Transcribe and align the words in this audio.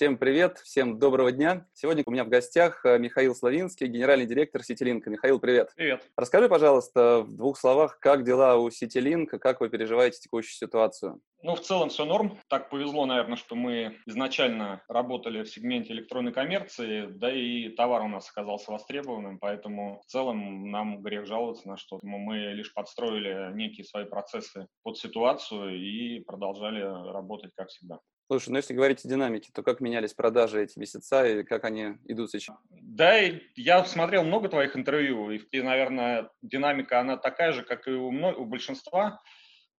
Всем 0.00 0.16
привет, 0.16 0.60
всем 0.64 0.98
доброго 0.98 1.30
дня. 1.30 1.66
Сегодня 1.74 2.04
у 2.06 2.10
меня 2.10 2.24
в 2.24 2.30
гостях 2.30 2.86
э, 2.86 2.98
Михаил 2.98 3.34
Славинский, 3.34 3.86
генеральный 3.86 4.24
директор 4.24 4.62
Ситилинка. 4.62 5.10
Михаил, 5.10 5.38
привет. 5.38 5.72
Привет. 5.76 6.02
Расскажи, 6.16 6.48
пожалуйста, 6.48 7.20
в 7.20 7.36
двух 7.36 7.58
словах, 7.58 7.98
как 7.98 8.24
дела 8.24 8.56
у 8.56 8.70
Ситилинка, 8.70 9.38
как 9.38 9.60
вы 9.60 9.68
переживаете 9.68 10.18
текущую 10.18 10.54
ситуацию? 10.54 11.20
Ну, 11.42 11.54
в 11.54 11.60
целом 11.60 11.88
все 11.88 12.04
норм. 12.04 12.38
Так 12.48 12.68
повезло, 12.68 13.06
наверное, 13.06 13.36
что 13.36 13.54
мы 13.54 13.98
изначально 14.06 14.82
работали 14.88 15.42
в 15.42 15.48
сегменте 15.48 15.92
электронной 15.92 16.32
коммерции, 16.32 17.06
да 17.06 17.32
и 17.32 17.70
товар 17.70 18.02
у 18.02 18.08
нас 18.08 18.28
оказался 18.30 18.72
востребованным, 18.72 19.38
поэтому 19.38 20.00
в 20.00 20.06
целом 20.06 20.70
нам 20.70 21.02
грех 21.02 21.26
жаловаться 21.26 21.68
на 21.68 21.76
что-то. 21.76 22.06
Мы 22.06 22.52
лишь 22.52 22.74
подстроили 22.74 23.54
некие 23.54 23.84
свои 23.84 24.04
процессы 24.04 24.66
под 24.82 24.98
ситуацию 24.98 25.76
и 25.80 26.20
продолжали 26.20 26.80
работать 26.80 27.52
как 27.56 27.68
всегда. 27.68 28.00
Слушай, 28.30 28.50
ну 28.50 28.56
если 28.58 28.74
говорить 28.74 29.04
о 29.04 29.08
динамике, 29.08 29.50
то 29.52 29.62
как 29.62 29.80
менялись 29.80 30.14
продажи 30.14 30.62
эти 30.62 30.78
месяца 30.78 31.26
и 31.26 31.42
как 31.42 31.64
они 31.64 31.96
идут 32.04 32.30
сейчас? 32.30 32.56
Да, 32.70 33.18
я 33.56 33.84
смотрел 33.84 34.22
много 34.22 34.48
твоих 34.48 34.76
интервью, 34.76 35.30
и, 35.30 35.62
наверное, 35.62 36.30
динамика, 36.42 37.00
она 37.00 37.16
такая 37.16 37.52
же, 37.52 37.64
как 37.64 37.88
и 37.88 37.90
у, 37.90 38.08
у 38.08 38.44
большинства. 38.44 39.20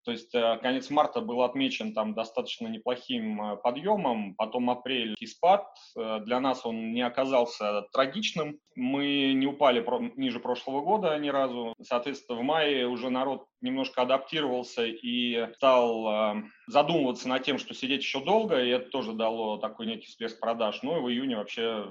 То 0.03 0.11
есть 0.11 0.33
э, 0.33 0.57
конец 0.61 0.89
марта 0.89 1.21
был 1.21 1.43
отмечен 1.43 1.93
там 1.93 2.13
достаточно 2.13 2.67
неплохим 2.67 3.41
э, 3.41 3.57
подъемом, 3.57 4.33
потом 4.35 4.69
апрель 4.69 5.15
и 5.19 5.27
спад. 5.27 5.65
Э, 5.95 6.19
для 6.21 6.39
нас 6.39 6.65
он 6.65 6.93
не 6.93 7.01
оказался 7.01 7.83
трагичным. 7.93 8.59
Мы 8.75 9.33
не 9.33 9.45
упали 9.45 9.85
ниже 10.15 10.39
прошлого 10.39 10.81
года 10.81 11.17
ни 11.19 11.29
разу. 11.29 11.75
Соответственно, 11.81 12.39
в 12.39 12.43
мае 12.43 12.87
уже 12.87 13.09
народ 13.09 13.45
немножко 13.61 14.01
адаптировался 14.01 14.85
и 14.85 15.53
стал 15.55 16.35
задумываться 16.67 17.27
над 17.27 17.43
тем, 17.43 17.57
что 17.57 17.73
сидеть 17.73 18.01
еще 18.01 18.23
долго, 18.23 18.63
и 18.63 18.69
это 18.69 18.89
тоже 18.89 19.13
дало 19.13 19.57
такой 19.57 19.87
некий 19.87 20.07
всплеск 20.07 20.39
продаж. 20.39 20.79
Ну 20.83 20.97
и 20.97 21.01
в 21.01 21.09
июне 21.09 21.35
вообще 21.35 21.85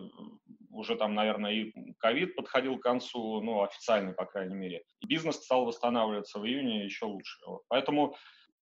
уже 0.70 0.96
там, 0.96 1.14
наверное, 1.14 1.52
и 1.52 1.92
ковид 1.98 2.36
подходил 2.36 2.78
к 2.78 2.82
концу, 2.82 3.40
ну, 3.40 3.62
официальный, 3.62 4.12
по 4.12 4.24
крайней 4.24 4.54
мере. 4.54 4.82
И 5.00 5.06
бизнес 5.06 5.36
стал 5.36 5.64
восстанавливаться 5.64 6.38
в 6.38 6.46
июне 6.46 6.84
еще 6.84 7.06
лучше. 7.06 7.38
Вот. 7.46 7.62
Поэтому 7.68 8.16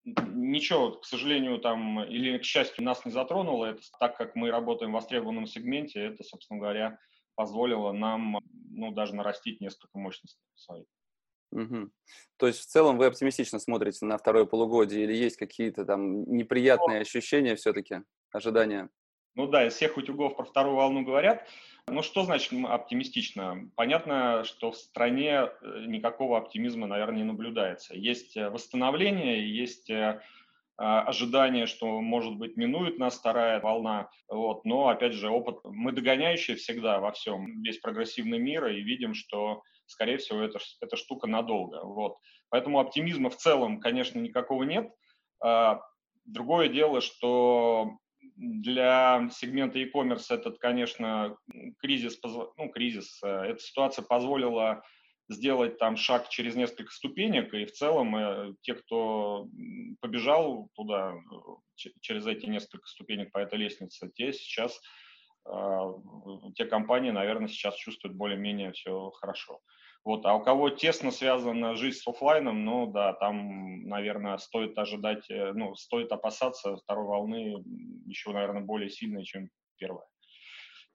ничего, 0.04 0.92
к 0.92 1.04
сожалению, 1.04 1.58
там, 1.58 2.02
или 2.04 2.38
к 2.38 2.44
счастью, 2.44 2.84
нас 2.84 3.04
не 3.04 3.12
затронуло. 3.12 3.66
Это 3.66 3.82
так 3.98 4.16
как 4.16 4.34
мы 4.34 4.50
работаем 4.50 4.92
в 4.92 4.94
востребованном 4.94 5.46
сегменте, 5.46 6.00
это, 6.00 6.24
собственно 6.24 6.60
говоря, 6.60 6.98
позволило 7.34 7.92
нам, 7.92 8.38
ну, 8.70 8.90
даже 8.92 9.14
нарастить 9.14 9.60
несколько 9.60 9.98
мощностей 9.98 10.42
своих. 10.54 10.86
Угу. 11.50 11.90
То 12.36 12.46
есть 12.46 12.60
в 12.60 12.66
целом 12.66 12.98
вы 12.98 13.06
оптимистично 13.06 13.58
смотрите 13.58 14.04
на 14.04 14.18
второе 14.18 14.44
полугодие 14.44 15.04
или 15.04 15.14
есть 15.14 15.36
какие-то 15.36 15.84
там 15.84 16.24
неприятные 16.24 17.00
ощущения 17.00 17.56
все-таки, 17.56 18.02
ожидания? 18.32 18.90
Ну 19.34 19.46
да, 19.46 19.66
из 19.66 19.74
всех 19.74 19.96
утюгов 19.96 20.36
про 20.36 20.44
вторую 20.44 20.76
волну 20.76 21.04
говорят. 21.04 21.46
Ну 21.90 22.02
что 22.02 22.24
значит 22.24 22.52
оптимистично? 22.64 23.70
Понятно, 23.76 24.44
что 24.44 24.70
в 24.70 24.76
стране 24.76 25.30
э, 25.32 25.84
никакого 25.86 26.38
оптимизма, 26.38 26.86
наверное, 26.86 27.18
не 27.18 27.24
наблюдается. 27.24 27.94
Есть 27.94 28.36
э, 28.36 28.50
восстановление, 28.50 29.50
есть 29.56 29.90
э, 29.90 30.20
а, 30.80 31.02
ожидание, 31.02 31.66
что, 31.66 32.00
может 32.00 32.36
быть, 32.36 32.56
минует 32.56 32.98
нас 33.00 33.18
вторая 33.18 33.60
волна. 33.60 34.08
Вот. 34.28 34.64
Но, 34.64 34.88
опять 34.88 35.12
же, 35.12 35.28
опыт, 35.28 35.58
мы 35.64 35.90
догоняющие 35.90 36.56
всегда 36.56 37.00
во 37.00 37.10
всем, 37.10 37.62
весь 37.62 37.78
прогрессивный 37.78 38.38
мир, 38.38 38.66
и 38.66 38.80
видим, 38.80 39.14
что, 39.14 39.62
скорее 39.86 40.18
всего, 40.18 40.40
это, 40.40 40.60
эта 40.80 40.96
штука 40.96 41.26
надолго. 41.26 41.82
Вот. 41.82 42.18
Поэтому 42.48 42.78
оптимизма 42.78 43.28
в 43.28 43.36
целом, 43.36 43.80
конечно, 43.80 44.20
никакого 44.20 44.62
нет. 44.62 44.88
А, 45.40 45.80
другое 46.24 46.68
дело, 46.68 47.00
что 47.00 47.98
для 48.38 49.28
сегмента 49.32 49.78
e-commerce 49.78 50.26
этот, 50.30 50.58
конечно, 50.58 51.36
кризис, 51.80 52.18
ну, 52.22 52.68
кризис, 52.70 53.20
э, 53.22 53.28
эта 53.28 53.58
ситуация 53.60 54.04
позволила 54.04 54.82
сделать 55.28 55.78
там 55.78 55.96
шаг 55.96 56.28
через 56.28 56.54
несколько 56.54 56.92
ступенек, 56.92 57.52
и 57.52 57.64
в 57.64 57.72
целом 57.72 58.16
э, 58.16 58.54
те, 58.62 58.74
кто 58.74 59.48
побежал 60.00 60.70
туда, 60.74 61.14
э, 61.14 61.88
через 62.00 62.26
эти 62.26 62.46
несколько 62.46 62.86
ступенек 62.86 63.32
по 63.32 63.38
этой 63.38 63.58
лестнице, 63.58 64.10
те 64.14 64.32
сейчас, 64.32 64.80
те 66.56 66.66
компании, 66.66 67.10
наверное, 67.10 67.48
сейчас 67.48 67.74
чувствуют 67.76 68.16
более-менее 68.16 68.72
все 68.72 69.10
хорошо. 69.12 69.60
Вот. 70.08 70.24
А 70.24 70.34
у 70.34 70.42
кого 70.42 70.70
тесно 70.70 71.10
связана 71.10 71.74
жизнь 71.74 71.98
с 71.98 72.08
офлайном, 72.08 72.64
ну 72.64 72.86
да, 72.86 73.12
там, 73.12 73.86
наверное, 73.86 74.38
стоит 74.38 74.78
ожидать, 74.78 75.28
э, 75.28 75.52
ну, 75.52 75.74
стоит 75.74 76.10
опасаться 76.10 76.78
второй 76.78 77.04
волны 77.04 77.62
еще, 78.06 78.32
наверное, 78.32 78.62
более 78.62 78.88
сильной, 78.88 79.24
чем 79.24 79.50
первая. 79.76 80.06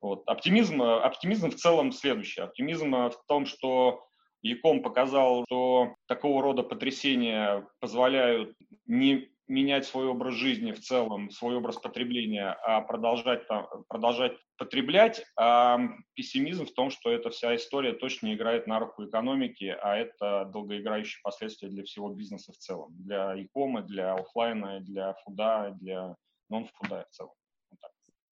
Вот. 0.01 0.23
Оптимизм, 0.25 0.81
оптимизм 0.81 1.51
в 1.51 1.55
целом 1.57 1.91
следующий. 1.91 2.41
Оптимизм 2.41 2.91
в 2.91 3.23
том, 3.27 3.45
что 3.45 4.03
Яком 4.41 4.81
показал, 4.81 5.45
что 5.45 5.93
такого 6.07 6.41
рода 6.41 6.63
потрясения 6.63 7.67
позволяют 7.79 8.55
не 8.87 9.29
менять 9.47 9.85
свой 9.85 10.07
образ 10.07 10.35
жизни 10.35 10.71
в 10.71 10.79
целом, 10.79 11.29
свой 11.29 11.55
образ 11.55 11.77
потребления, 11.77 12.51
а 12.63 12.81
продолжать, 12.81 13.43
продолжать 13.87 14.33
потреблять. 14.57 15.25
А 15.37 15.79
пессимизм 16.13 16.65
в 16.65 16.73
том, 16.73 16.89
что 16.89 17.11
эта 17.11 17.29
вся 17.29 17.55
история 17.55 17.93
точно 17.93 18.33
играет 18.33 18.67
на 18.67 18.79
руку 18.79 19.05
экономики, 19.05 19.75
а 19.81 19.95
это 19.95 20.45
долгоиграющие 20.51 21.19
последствия 21.23 21.69
для 21.69 21.83
всего 21.83 22.09
бизнеса 22.09 22.51
в 22.53 22.57
целом. 22.57 22.93
Для 22.97 23.35
икомы, 23.35 23.81
для 23.83 24.13
офлайна, 24.13 24.79
для 24.79 25.13
фуда, 25.23 25.75
для 25.79 26.15
нон-фуда 26.49 27.05
в 27.09 27.15
целом. 27.15 27.33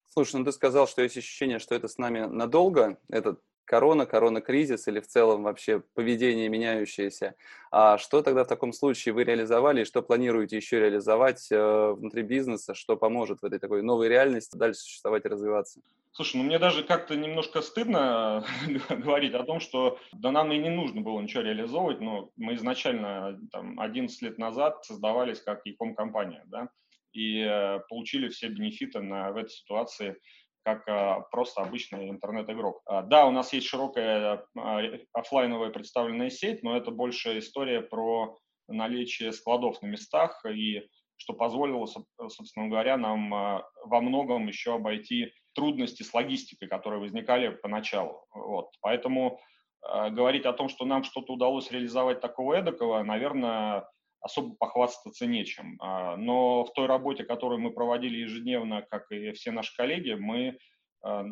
Слушай, 0.08 0.36
ну 0.36 0.44
ты 0.44 0.52
сказал, 0.52 0.86
что 0.86 1.02
есть 1.02 1.16
ощущение, 1.16 1.58
что 1.58 1.74
это 1.74 1.88
с 1.88 1.96
нами 1.96 2.20
надолго, 2.20 2.98
этот 3.08 3.40
корона, 3.64 4.06
корона-кризис 4.06 4.88
или 4.88 5.00
в 5.00 5.06
целом 5.06 5.44
вообще 5.44 5.82
поведение 5.94 6.48
меняющееся. 6.48 7.34
А 7.70 7.98
что 7.98 8.22
тогда 8.22 8.44
в 8.44 8.48
таком 8.48 8.72
случае 8.72 9.14
вы 9.14 9.24
реализовали 9.24 9.82
и 9.82 9.84
что 9.84 10.02
планируете 10.02 10.56
еще 10.56 10.80
реализовать 10.80 11.50
э, 11.50 11.92
внутри 11.92 12.22
бизнеса, 12.22 12.74
что 12.74 12.96
поможет 12.96 13.40
в 13.40 13.44
этой 13.44 13.58
такой 13.58 13.82
новой 13.82 14.08
реальности 14.08 14.56
дальше 14.56 14.80
существовать 14.80 15.24
и 15.24 15.28
развиваться? 15.28 15.80
Слушай, 16.14 16.36
ну 16.36 16.42
мне 16.42 16.58
даже 16.58 16.84
как-то 16.84 17.16
немножко 17.16 17.62
стыдно 17.62 18.44
говорить 18.90 19.32
о 19.32 19.44
том, 19.44 19.60
что 19.60 19.98
да 20.12 20.30
нам 20.30 20.52
и 20.52 20.58
не 20.58 20.68
нужно 20.68 21.00
было 21.00 21.18
ничего 21.20 21.42
реализовывать, 21.42 22.00
но 22.00 22.30
мы 22.36 22.54
изначально 22.54 23.38
там 23.50 23.80
11 23.80 24.20
лет 24.20 24.38
назад 24.38 24.84
создавались 24.84 25.40
как 25.40 25.66
e 25.66 25.74
компания, 25.96 26.44
да, 26.46 26.68
и 27.12 27.40
э, 27.40 27.80
получили 27.88 28.28
все 28.28 28.48
бенефиты 28.48 29.00
на, 29.00 29.32
в 29.32 29.36
этой 29.38 29.50
ситуации 29.50 30.16
как 30.64 30.86
а, 30.88 31.20
просто 31.30 31.62
обычный 31.62 32.08
интернет-игрок. 32.10 32.82
А, 32.86 33.02
да, 33.02 33.26
у 33.26 33.30
нас 33.30 33.52
есть 33.52 33.66
широкая 33.66 34.44
а, 34.56 34.80
офлайновая 35.12 35.70
представленная 35.70 36.30
сеть, 36.30 36.62
но 36.62 36.76
это 36.76 36.90
больше 36.90 37.38
история 37.38 37.80
про 37.80 38.38
наличие 38.68 39.32
складов 39.32 39.82
на 39.82 39.86
местах 39.86 40.44
и 40.46 40.88
что 41.16 41.34
позволило, 41.34 41.86
собственно 41.86 42.68
говоря, 42.68 42.96
нам 42.96 43.30
во 43.30 44.00
многом 44.00 44.48
еще 44.48 44.74
обойти 44.74 45.32
трудности 45.54 46.02
с 46.02 46.12
логистикой, 46.12 46.68
которые 46.68 47.00
возникали 47.00 47.50
поначалу. 47.50 48.24
Вот. 48.34 48.70
Поэтому 48.80 49.38
говорить 49.82 50.46
о 50.46 50.52
том, 50.52 50.68
что 50.68 50.84
нам 50.84 51.04
что-то 51.04 51.34
удалось 51.34 51.70
реализовать 51.70 52.20
такого 52.20 52.54
эдакого, 52.54 53.04
наверное, 53.04 53.88
особо 54.22 54.54
похвастаться 54.54 55.26
нечем. 55.26 55.76
А, 55.80 56.16
но 56.16 56.64
в 56.64 56.72
той 56.72 56.86
работе, 56.86 57.24
которую 57.24 57.60
мы 57.60 57.72
проводили 57.72 58.18
ежедневно, 58.18 58.86
как 58.90 59.10
и 59.10 59.32
все 59.32 59.50
наши 59.50 59.74
коллеги, 59.76 60.12
мы 60.12 60.58
а, 61.02 61.24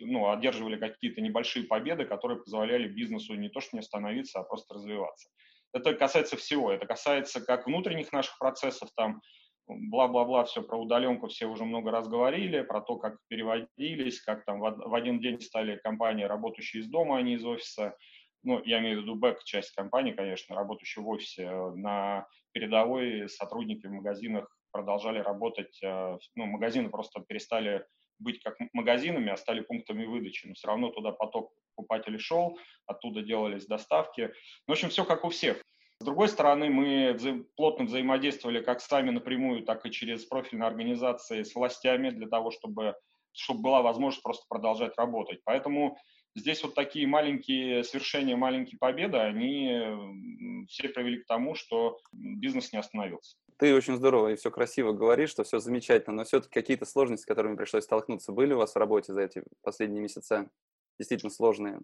ну, 0.00 0.30
одерживали 0.30 0.76
какие-то 0.76 1.20
небольшие 1.20 1.64
победы, 1.64 2.04
которые 2.04 2.42
позволяли 2.42 2.88
бизнесу 2.88 3.34
не 3.34 3.48
то 3.48 3.60
что 3.60 3.76
не 3.76 3.80
остановиться, 3.80 4.40
а 4.40 4.44
просто 4.44 4.74
развиваться. 4.74 5.30
Это 5.72 5.94
касается 5.94 6.36
всего. 6.36 6.70
Это 6.72 6.86
касается 6.86 7.40
как 7.40 7.66
внутренних 7.66 8.12
наших 8.12 8.36
процессов, 8.38 8.90
там 8.96 9.20
бла-бла-бла, 9.68 10.44
все 10.44 10.62
про 10.62 10.76
удаленку 10.76 11.28
все 11.28 11.46
уже 11.46 11.64
много 11.64 11.90
раз 11.90 12.08
говорили, 12.08 12.62
про 12.62 12.80
то, 12.80 12.96
как 12.96 13.16
переводились, 13.28 14.20
как 14.20 14.44
там 14.44 14.60
в 14.60 14.94
один 14.94 15.20
день 15.20 15.40
стали 15.40 15.76
компании, 15.76 16.24
работающие 16.24 16.82
из 16.82 16.88
дома, 16.88 17.18
а 17.18 17.22
не 17.22 17.34
из 17.34 17.44
офиса 17.44 17.96
ну, 18.42 18.62
я 18.64 18.80
имею 18.80 19.00
в 19.00 19.02
виду 19.02 19.14
бэк-часть 19.14 19.72
компании, 19.72 20.12
конечно, 20.12 20.56
работающие 20.56 21.04
в 21.04 21.08
офисе, 21.08 21.44
э, 21.44 21.70
на 21.74 22.26
передовой 22.52 23.28
сотрудники 23.28 23.86
в 23.86 23.92
магазинах 23.92 24.54
продолжали 24.70 25.18
работать, 25.18 25.78
э, 25.82 26.18
ну, 26.34 26.46
магазины 26.46 26.90
просто 26.90 27.20
перестали 27.20 27.86
быть 28.18 28.40
как 28.42 28.56
магазинами, 28.72 29.30
а 29.30 29.36
стали 29.36 29.60
пунктами 29.60 30.04
выдачи. 30.04 30.46
Но 30.46 30.54
все 30.54 30.68
равно 30.68 30.90
туда 30.90 31.12
поток 31.12 31.52
покупателей 31.74 32.18
шел, 32.18 32.58
оттуда 32.86 33.22
делались 33.22 33.66
доставки. 33.66 34.32
Ну, 34.66 34.68
в 34.68 34.72
общем, 34.72 34.90
все 34.90 35.04
как 35.04 35.24
у 35.24 35.30
всех. 35.30 35.62
С 36.00 36.04
другой 36.04 36.28
стороны, 36.28 36.68
мы 36.68 37.10
вза- 37.12 37.44
плотно 37.56 37.84
взаимодействовали 37.84 38.62
как 38.62 38.80
сами 38.80 39.10
напрямую, 39.10 39.62
так 39.64 39.86
и 39.86 39.90
через 39.90 40.24
профильные 40.24 40.66
организации 40.66 41.42
с 41.42 41.54
властями 41.54 42.10
для 42.10 42.28
того, 42.28 42.50
чтобы, 42.50 42.96
чтобы 43.32 43.62
была 43.62 43.82
возможность 43.82 44.22
просто 44.22 44.44
продолжать 44.48 44.98
работать. 44.98 45.40
Поэтому 45.44 45.96
здесь 46.34 46.62
вот 46.62 46.74
такие 46.74 47.06
маленькие 47.06 47.84
свершения, 47.84 48.36
маленькие 48.36 48.78
победы, 48.78 49.18
они 49.18 50.66
все 50.68 50.88
привели 50.88 51.18
к 51.22 51.26
тому, 51.26 51.54
что 51.54 51.98
бизнес 52.12 52.72
не 52.72 52.78
остановился. 52.78 53.36
Ты 53.58 53.74
очень 53.74 53.96
здорово 53.96 54.28
и 54.28 54.36
все 54.36 54.50
красиво 54.50 54.92
говоришь, 54.92 55.30
что 55.30 55.44
все 55.44 55.58
замечательно, 55.58 56.16
но 56.16 56.24
все-таки 56.24 56.52
какие-то 56.52 56.84
сложности, 56.84 57.24
с 57.24 57.26
которыми 57.26 57.56
пришлось 57.56 57.84
столкнуться, 57.84 58.32
были 58.32 58.54
у 58.54 58.58
вас 58.58 58.74
в 58.74 58.78
работе 58.78 59.12
за 59.12 59.22
эти 59.22 59.42
последние 59.62 60.02
месяца? 60.02 60.50
Действительно 60.98 61.30
сложные. 61.30 61.80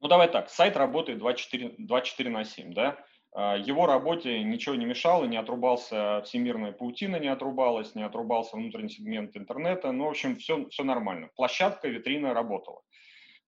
Ну, 0.00 0.08
давай 0.08 0.28
так, 0.28 0.50
сайт 0.50 0.76
работает 0.76 1.18
24, 1.18 1.76
24 1.78 2.30
на 2.30 2.44
7, 2.44 2.74
да? 2.74 3.04
А, 3.32 3.56
его 3.56 3.86
работе 3.86 4.42
ничего 4.42 4.74
не 4.76 4.86
мешало, 4.86 5.24
не 5.24 5.36
отрубался 5.36 6.22
всемирная 6.24 6.72
паутина, 6.72 7.16
не 7.16 7.28
отрубалась, 7.28 7.94
не 7.94 8.02
отрубался 8.02 8.56
внутренний 8.56 8.90
сегмент 8.90 9.36
интернета. 9.36 9.92
Ну, 9.92 10.04
в 10.04 10.10
общем, 10.10 10.36
все, 10.36 10.68
все 10.68 10.84
нормально. 10.84 11.30
Площадка, 11.34 11.88
витрина 11.88 12.32
работала. 12.32 12.82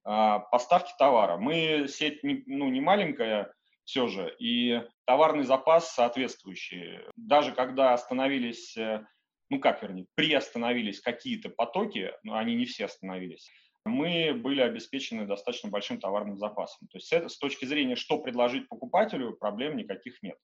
А, 0.09 0.39
поставки 0.39 0.93
товара. 0.97 1.37
Мы 1.37 1.89
сеть 1.89 2.23
не, 2.23 2.45
ну, 2.47 2.69
не 2.69 2.81
маленькая 2.81 3.53
все 3.85 4.07
же, 4.07 4.33
и 4.39 4.81
товарный 5.05 5.43
запас 5.43 5.93
соответствующий. 5.93 7.01
Даже 7.17 7.53
когда 7.53 7.93
остановились, 7.93 8.77
э, 8.77 9.05
ну 9.51 9.59
как 9.59 9.83
вернее, 9.83 10.07
приостановились 10.15 11.01
какие-то 11.01 11.49
потоки, 11.49 12.13
но 12.23 12.37
они 12.37 12.55
не 12.55 12.67
все 12.67 12.85
остановились, 12.85 13.51
мы 13.85 14.33
были 14.33 14.61
обеспечены 14.61 15.27
достаточно 15.27 15.71
большим 15.71 15.99
товарным 15.99 16.39
запасом. 16.39 16.87
То 16.87 16.99
есть 16.99 17.13
это, 17.13 17.29
с 17.29 17.37
точки 17.37 17.65
зрения, 17.65 17.97
что 17.97 18.19
предложить 18.19 18.69
покупателю, 18.69 19.35
проблем 19.35 19.77
никаких 19.77 20.23
нет. 20.23 20.39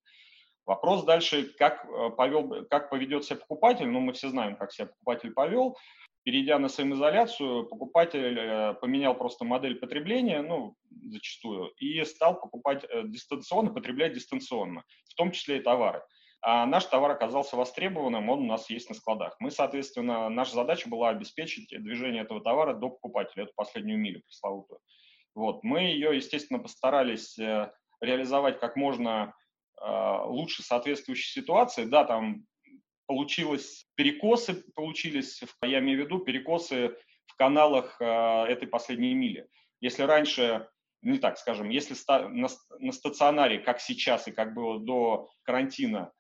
Вопрос 0.67 1.05
дальше, 1.05 1.45
как, 1.57 1.85
э, 1.85 2.11
повел, 2.11 2.67
как 2.67 2.91
поведет 2.91 3.25
себя 3.25 3.37
покупатель, 3.37 3.87
ну 3.87 4.01
мы 4.01 4.13
все 4.13 4.29
знаем, 4.29 4.57
как 4.57 4.73
себя 4.73 4.87
покупатель 4.87 5.33
повел, 5.33 5.77
перейдя 6.25 6.59
на 6.59 6.69
самоизоляцию, 6.69 7.67
покупатель 7.67 8.39
э, 8.39 8.75
поменял 8.75 9.15
просто 9.15 9.45
модель 9.45 9.77
потребления, 9.77 10.43
ну, 10.43 10.77
зачастую, 11.11 11.69
и 11.79 12.05
стал 12.05 12.41
покупать 12.41 12.85
э, 12.85 13.03
дистанционно, 13.05 13.73
потреблять 13.73 14.15
дистанционно, 14.15 14.85
в 15.09 15.15
том 15.15 15.33
числе 15.33 15.59
и 15.59 15.63
товары. 15.63 16.03
А 16.41 16.67
наш 16.67 16.87
товар 16.87 17.13
оказался 17.13 17.57
востребованным, 17.57 18.29
он 18.29 18.41
у 18.41 18.47
нас 18.47 18.71
есть 18.71 18.89
на 18.89 18.95
складах. 18.95 19.37
Мы, 19.39 19.51
соответственно, 19.51 20.29
наша 20.29 20.55
задача 20.55 20.89
была 20.89 21.11
обеспечить 21.11 21.69
движение 21.71 22.23
этого 22.23 22.41
товара 22.41 22.75
до 22.75 22.91
покупателя, 22.91 23.45
эту 23.45 23.53
последнюю 23.55 23.99
милю 23.99 24.23
пресловутую. 24.23 24.81
Вот. 25.35 25.63
Мы 25.63 25.83
ее, 25.83 26.17
естественно, 26.17 26.59
постарались 26.59 27.39
э, 27.39 27.73
реализовать 28.01 28.61
как 28.61 28.77
можно 28.77 29.35
лучше 29.85 30.63
соответствующей 30.63 31.41
ситуации. 31.41 31.87
Да, 31.87 32.05
там 32.05 32.47
получилось, 33.13 33.87
перекосы 33.95 34.65
получились, 34.75 35.43
я 35.63 35.81
имею 35.81 36.01
в 36.01 36.05
виду 36.07 36.19
перекосы 36.21 36.97
в 37.27 37.37
каналах 37.37 38.01
э, 38.01 38.05
этой 38.49 38.67
последней 38.67 39.13
мили. 39.13 39.49
Если 39.83 40.03
раньше, 40.03 40.67
не 41.03 41.19
так 41.19 41.37
скажем, 41.37 41.69
если 41.69 41.95
на, 42.09 42.49
на 42.79 42.93
стационаре, 42.93 43.59
как 43.59 43.81
сейчас 43.81 44.29
и 44.29 44.33
как 44.33 44.55
было 44.55 44.81
до 44.81 45.29
карантина, 45.43 46.11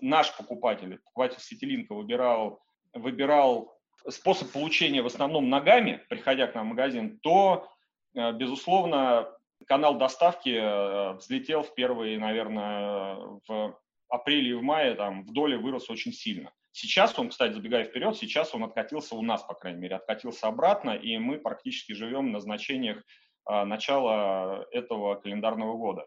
наш 0.00 0.36
покупатель, 0.36 0.98
покупатель 0.98 1.40
Сетилинка 1.40 1.94
выбирал, 1.94 2.60
выбирал 2.92 3.78
способ 4.08 4.50
получения 4.50 5.02
в 5.02 5.06
основном 5.06 5.48
ногами, 5.48 6.02
приходя 6.08 6.48
к 6.48 6.56
нам 6.56 6.66
в 6.66 6.70
магазин, 6.70 7.20
то, 7.20 7.68
э, 8.16 8.32
безусловно, 8.32 9.28
канал 9.68 9.96
доставки 9.96 10.56
э, 10.58 11.12
взлетел 11.18 11.62
в 11.62 11.72
первые, 11.74 12.18
наверное, 12.18 13.14
в 13.46 13.78
апреле 14.08 14.50
и 14.50 14.54
в 14.54 14.62
мае 14.62 14.94
там 14.94 15.24
в 15.24 15.32
доле 15.32 15.56
вырос 15.56 15.90
очень 15.90 16.12
сильно. 16.12 16.52
Сейчас 16.72 17.18
он, 17.18 17.30
кстати, 17.30 17.54
забегая 17.54 17.84
вперед, 17.84 18.16
сейчас 18.16 18.54
он 18.54 18.64
откатился 18.64 19.14
у 19.14 19.22
нас, 19.22 19.42
по 19.42 19.54
крайней 19.54 19.80
мере, 19.80 19.96
откатился 19.96 20.46
обратно, 20.46 20.90
и 20.90 21.16
мы 21.16 21.38
практически 21.38 21.92
живем 21.92 22.32
на 22.32 22.40
значениях 22.40 23.02
а, 23.46 23.64
начала 23.64 24.66
этого 24.72 25.14
календарного 25.14 25.76
года. 25.76 26.06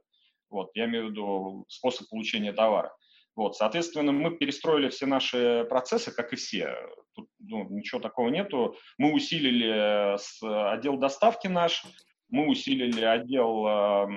Вот, 0.50 0.70
я 0.76 0.86
имею 0.86 1.08
в 1.08 1.10
виду 1.10 1.66
способ 1.70 2.08
получения 2.10 2.54
товара. 2.54 2.94
Вот, 3.36 3.56
соответственно, 3.56 4.12
мы 4.12 4.38
перестроили 4.38 4.90
все 4.90 5.06
наши 5.06 5.66
процессы, 5.70 6.12
как 6.12 6.34
и 6.34 6.36
все. 6.36 6.76
Тут 7.16 7.30
ну, 7.40 7.70
ничего 7.70 8.02
такого 8.02 8.30
нету. 8.30 8.76
Мы 8.98 9.14
усилили 9.14 10.18
с, 10.18 10.40
отдел 10.44 10.98
доставки 10.98 11.48
наш, 11.48 11.84
мы 12.30 12.48
усилили 12.48 13.02
отдел 13.02 13.66
э, 13.66 14.08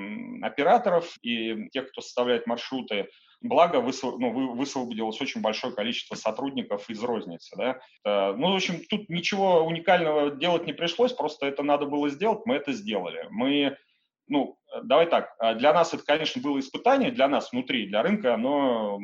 операторов 0.42 1.16
и 1.22 1.68
тех, 1.70 1.90
кто 1.90 2.00
составляет 2.00 2.46
маршруты. 2.46 3.08
Благо, 3.42 3.80
высв... 3.80 4.04
ну, 4.04 4.54
высвободилось 4.54 5.20
очень 5.20 5.40
большое 5.40 5.74
количество 5.74 6.14
сотрудников 6.14 6.88
из 6.88 7.02
розницы. 7.02 7.56
Да? 7.56 7.80
Э, 8.04 8.32
ну, 8.34 8.52
в 8.52 8.56
общем, 8.56 8.84
тут 8.88 9.08
ничего 9.08 9.64
уникального 9.64 10.30
делать 10.30 10.66
не 10.66 10.72
пришлось, 10.72 11.12
просто 11.12 11.46
это 11.46 11.62
надо 11.62 11.86
было 11.86 12.08
сделать, 12.08 12.40
мы 12.44 12.54
это 12.54 12.72
сделали. 12.72 13.26
Мы, 13.30 13.76
ну, 14.28 14.56
давай 14.84 15.06
так, 15.06 15.34
э, 15.40 15.54
для 15.56 15.72
нас 15.72 15.92
это, 15.92 16.04
конечно, 16.04 16.40
было 16.40 16.60
испытание, 16.60 17.10
для 17.10 17.28
нас 17.28 17.52
внутри, 17.52 17.86
для 17.86 18.02
рынка, 18.02 18.36
но 18.36 19.00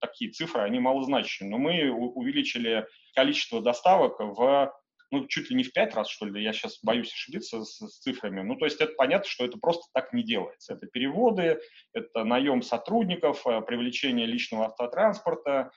такие 0.00 0.30
цифры, 0.30 0.62
они 0.62 0.78
малозначащие, 0.78 1.48
но 1.48 1.58
мы 1.58 1.90
увеличили 1.90 2.86
количество 3.14 3.60
доставок 3.60 4.18
в 4.18 4.72
ну, 5.12 5.26
чуть 5.26 5.50
ли 5.50 5.56
не 5.56 5.62
в 5.62 5.72
пять 5.72 5.94
раз, 5.94 6.08
что 6.08 6.24
ли, 6.26 6.42
я 6.42 6.52
сейчас 6.54 6.80
боюсь 6.82 7.12
ошибиться 7.12 7.62
с, 7.62 7.86
с 7.86 8.00
цифрами. 8.00 8.40
Ну, 8.40 8.56
то 8.56 8.64
есть 8.64 8.80
это 8.80 8.94
понятно, 8.94 9.28
что 9.28 9.44
это 9.44 9.58
просто 9.58 9.84
так 9.92 10.12
не 10.14 10.22
делается. 10.24 10.72
Это 10.72 10.86
переводы, 10.86 11.60
это 11.92 12.24
наем 12.24 12.62
сотрудников, 12.62 13.46
э, 13.46 13.60
привлечение 13.60 14.26
личного 14.26 14.64
автотранспорта, 14.64 15.70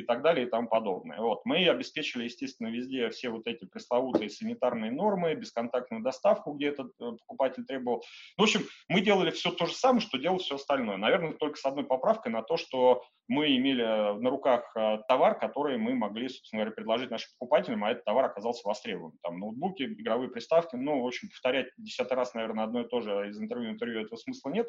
и 0.00 0.02
так 0.02 0.22
далее 0.22 0.46
и 0.46 0.50
тому 0.50 0.68
подобное. 0.68 1.20
Вот. 1.20 1.44
Мы 1.44 1.68
обеспечили, 1.68 2.24
естественно, 2.24 2.68
везде 2.68 3.08
все 3.10 3.30
вот 3.30 3.46
эти 3.46 3.64
пресловутые 3.64 4.30
санитарные 4.30 4.90
нормы, 4.90 5.34
бесконтактную 5.34 6.02
доставку, 6.02 6.52
где 6.52 6.68
этот 6.68 6.88
э, 7.00 7.12
покупатель 7.12 7.64
требовал. 7.64 8.02
Ну, 8.36 8.44
в 8.44 8.46
общем, 8.46 8.62
мы 8.88 9.00
делали 9.00 9.30
все 9.30 9.50
то 9.50 9.66
же 9.66 9.74
самое, 9.74 10.00
что 10.00 10.18
делал 10.18 10.38
все 10.38 10.56
остальное. 10.56 10.96
Наверное, 10.96 11.32
только 11.32 11.58
с 11.58 11.64
одной 11.64 11.84
поправкой 11.84 12.32
на 12.32 12.42
то, 12.42 12.56
что 12.56 13.02
мы 13.28 13.56
имели 13.56 13.82
на 13.82 14.30
руках 14.30 14.70
э, 14.76 14.98
товар, 15.08 15.38
который 15.38 15.78
мы 15.78 15.94
могли, 15.94 16.28
собственно 16.28 16.62
говоря, 16.62 16.74
предложить 16.74 17.10
нашим 17.10 17.28
покупателям, 17.38 17.84
а 17.84 17.90
этот 17.90 18.04
товар 18.04 18.26
оказался 18.26 18.66
востребован. 18.66 19.12
Там 19.22 19.38
ноутбуки, 19.38 19.82
игровые 19.82 20.30
приставки, 20.30 20.76
ну, 20.76 21.02
в 21.02 21.06
общем, 21.06 21.28
повторять 21.28 21.68
десятый 21.76 22.16
раз, 22.16 22.34
наверное, 22.34 22.64
одно 22.64 22.82
и 22.82 22.88
то 22.88 23.00
же 23.00 23.28
из 23.28 23.40
интервью 23.40 23.70
интервью 23.70 24.02
этого 24.02 24.16
смысла 24.16 24.50
нет. 24.50 24.68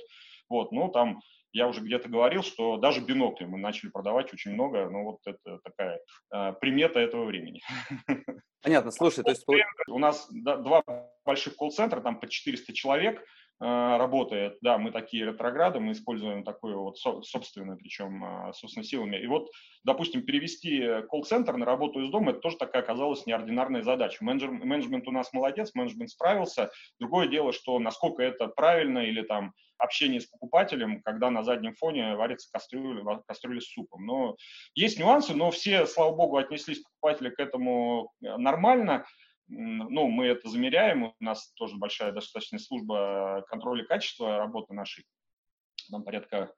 Вот, 0.49 0.71
ну, 0.71 0.89
там 0.89 1.19
я 1.57 1.67
уже 1.67 1.81
где-то 1.81 2.07
говорил, 2.07 2.43
что 2.43 2.77
даже 2.77 3.01
бинокли 3.01 3.45
мы 3.45 3.57
начали 3.57 3.89
продавать 3.89 4.31
очень 4.31 4.53
много, 4.53 4.89
ну 4.89 5.03
вот 5.03 5.19
это 5.25 5.59
такая 5.63 5.99
э, 6.31 6.53
примета 6.61 6.99
этого 6.99 7.25
времени. 7.25 7.61
Понятно, 8.61 8.91
слушай, 8.91 9.23
то 9.23 9.31
есть... 9.31 9.45
У 9.89 9.99
нас 9.99 10.27
два 10.31 10.83
больших 11.25 11.55
колл-центра, 11.55 12.01
там 12.01 12.19
по 12.19 12.27
400 12.27 12.73
человек, 12.73 13.23
работает. 13.59 14.57
Да, 14.61 14.77
мы 14.77 14.91
такие 14.91 15.25
ретрограды, 15.25 15.79
мы 15.79 15.93
используем 15.93 16.43
такую 16.43 16.79
вот 16.79 16.97
собственную, 16.97 17.77
причем 17.77 18.23
э, 18.23 18.53
собственно 18.53 18.83
силами. 18.83 19.17
И 19.17 19.25
вот, 19.25 19.49
допустим, 19.83 20.21
перевести 20.21 21.01
колл-центр 21.09 21.57
на 21.57 21.65
работу 21.65 22.01
из 22.01 22.09
дома, 22.09 22.31
это 22.31 22.39
тоже 22.41 22.57
такая 22.57 22.83
оказалась 22.83 23.25
неординарная 23.25 23.81
задача. 23.81 24.23
Менеджер, 24.23 24.51
менеджмент 24.51 25.07
у 25.07 25.11
нас 25.11 25.33
молодец, 25.33 25.71
менеджмент 25.73 26.11
справился. 26.11 26.69
Другое 26.99 27.27
дело, 27.27 27.51
что 27.51 27.79
насколько 27.79 28.21
это 28.21 28.47
правильно 28.47 28.99
или 28.99 29.23
там 29.23 29.53
общение 29.77 30.21
с 30.21 30.25
покупателем, 30.25 31.01
когда 31.01 31.29
на 31.29 31.43
заднем 31.43 31.75
фоне 31.75 32.15
варится 32.15 32.49
кастрюля, 32.51 33.21
кастрюля 33.27 33.61
с 33.61 33.71
супом. 33.71 34.05
Но 34.05 34.35
есть 34.75 34.99
нюансы, 34.99 35.33
но 35.33 35.51
все, 35.51 35.85
слава 35.85 36.15
богу, 36.15 36.37
отнеслись 36.37 36.81
покупатели 36.81 37.29
к 37.29 37.39
этому 37.39 38.11
э, 38.23 38.37
нормально 38.37 39.05
ну, 39.47 40.07
мы 40.07 40.25
это 40.27 40.49
замеряем, 40.49 41.03
у 41.03 41.15
нас 41.19 41.51
тоже 41.53 41.77
большая 41.77 42.11
достаточно 42.11 42.59
служба 42.59 43.45
контроля 43.49 43.85
качества 43.85 44.37
работы 44.37 44.73
нашей, 44.73 45.05
там 45.89 46.03
порядка 46.03 46.53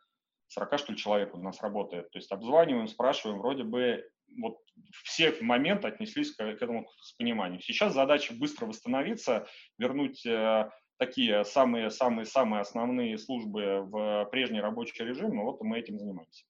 40, 0.47 0.79
что 0.79 0.91
ли, 0.91 0.97
человек 0.97 1.35
у 1.35 1.37
нас 1.37 1.61
работает, 1.61 2.09
то 2.11 2.17
есть 2.17 2.31
обзваниваем, 2.31 2.87
спрашиваем, 2.87 3.39
вроде 3.39 3.63
бы 3.63 4.09
вот 4.37 4.57
все 5.03 5.35
моменты 5.41 5.87
отнеслись 5.87 6.35
к, 6.35 6.41
этому 6.41 6.87
с 7.01 7.13
пониманием. 7.13 7.61
Сейчас 7.61 7.93
задача 7.93 8.33
быстро 8.33 8.65
восстановиться, 8.65 9.47
вернуть 9.77 10.25
э, 10.25 10.69
такие 10.97 11.43
самые-самые-самые 11.43 12.61
основные 12.61 13.17
службы 13.17 13.81
в 13.83 14.27
прежний 14.31 14.61
рабочий 14.61 15.03
режим, 15.03 15.35
ну 15.35 15.43
вот 15.43 15.61
мы 15.61 15.79
этим 15.79 15.99
занимаемся. 15.99 16.45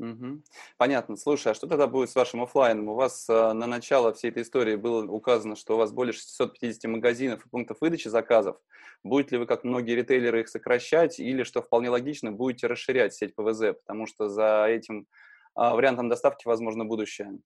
Угу. 0.00 0.42
Понятно. 0.78 1.16
Слушай, 1.16 1.52
а 1.52 1.54
что 1.54 1.66
тогда 1.66 1.86
будет 1.86 2.08
с 2.08 2.14
вашим 2.14 2.42
офлайном? 2.42 2.88
У 2.88 2.94
вас 2.94 3.28
э, 3.28 3.52
на 3.52 3.66
начало 3.66 4.14
всей 4.14 4.30
этой 4.30 4.44
истории 4.44 4.76
было 4.76 5.04
указано, 5.04 5.56
что 5.56 5.74
у 5.74 5.76
вас 5.76 5.92
более 5.92 6.14
650 6.14 6.90
магазинов 6.90 7.44
и 7.44 7.48
пунктов 7.50 7.82
выдачи 7.82 8.08
заказов. 8.08 8.56
Будете 9.04 9.36
ли 9.36 9.40
вы, 9.40 9.46
как 9.46 9.62
многие 9.62 9.94
ритейлеры, 9.94 10.40
их 10.40 10.48
сокращать 10.48 11.20
или, 11.20 11.42
что 11.42 11.60
вполне 11.60 11.90
логично, 11.90 12.32
будете 12.32 12.66
расширять 12.66 13.12
сеть 13.12 13.34
ПВЗ? 13.34 13.74
Потому 13.84 14.06
что 14.06 14.30
за 14.30 14.64
этим 14.66 15.06
вариантам 15.54 16.08
доставки, 16.08 16.46
возможно, 16.46 16.86
будущее? 16.86 17.38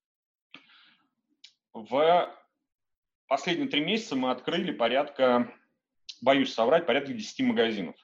В 1.73 2.33
последние 3.27 3.69
три 3.69 3.85
месяца 3.85 4.15
мы 4.15 4.31
открыли 4.31 4.71
порядка, 4.71 5.53
боюсь 6.23 6.55
соврать, 6.55 6.87
порядка 6.87 7.13
10 7.13 7.41
магазинов. 7.47 7.97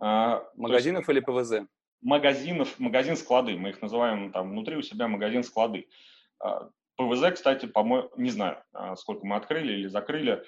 Магазинов 0.00 1.08
есть, 1.08 1.10
или 1.10 1.20
ПВЗ? 1.20 1.68
Магазинов, 2.00 2.78
магазин-склады, 2.78 3.56
мы 3.56 3.70
их 3.70 3.82
называем 3.82 4.32
там 4.32 4.50
внутри 4.50 4.76
у 4.76 4.82
себя 4.82 5.08
магазин-склады. 5.08 5.88
ПВЗ, 6.96 7.32
кстати, 7.34 7.66
по-моему, 7.66 8.10
не 8.16 8.30
знаю, 8.30 8.62
сколько 8.96 9.26
мы 9.26 9.36
открыли 9.36 9.72
или 9.72 9.88
закрыли. 9.88 10.44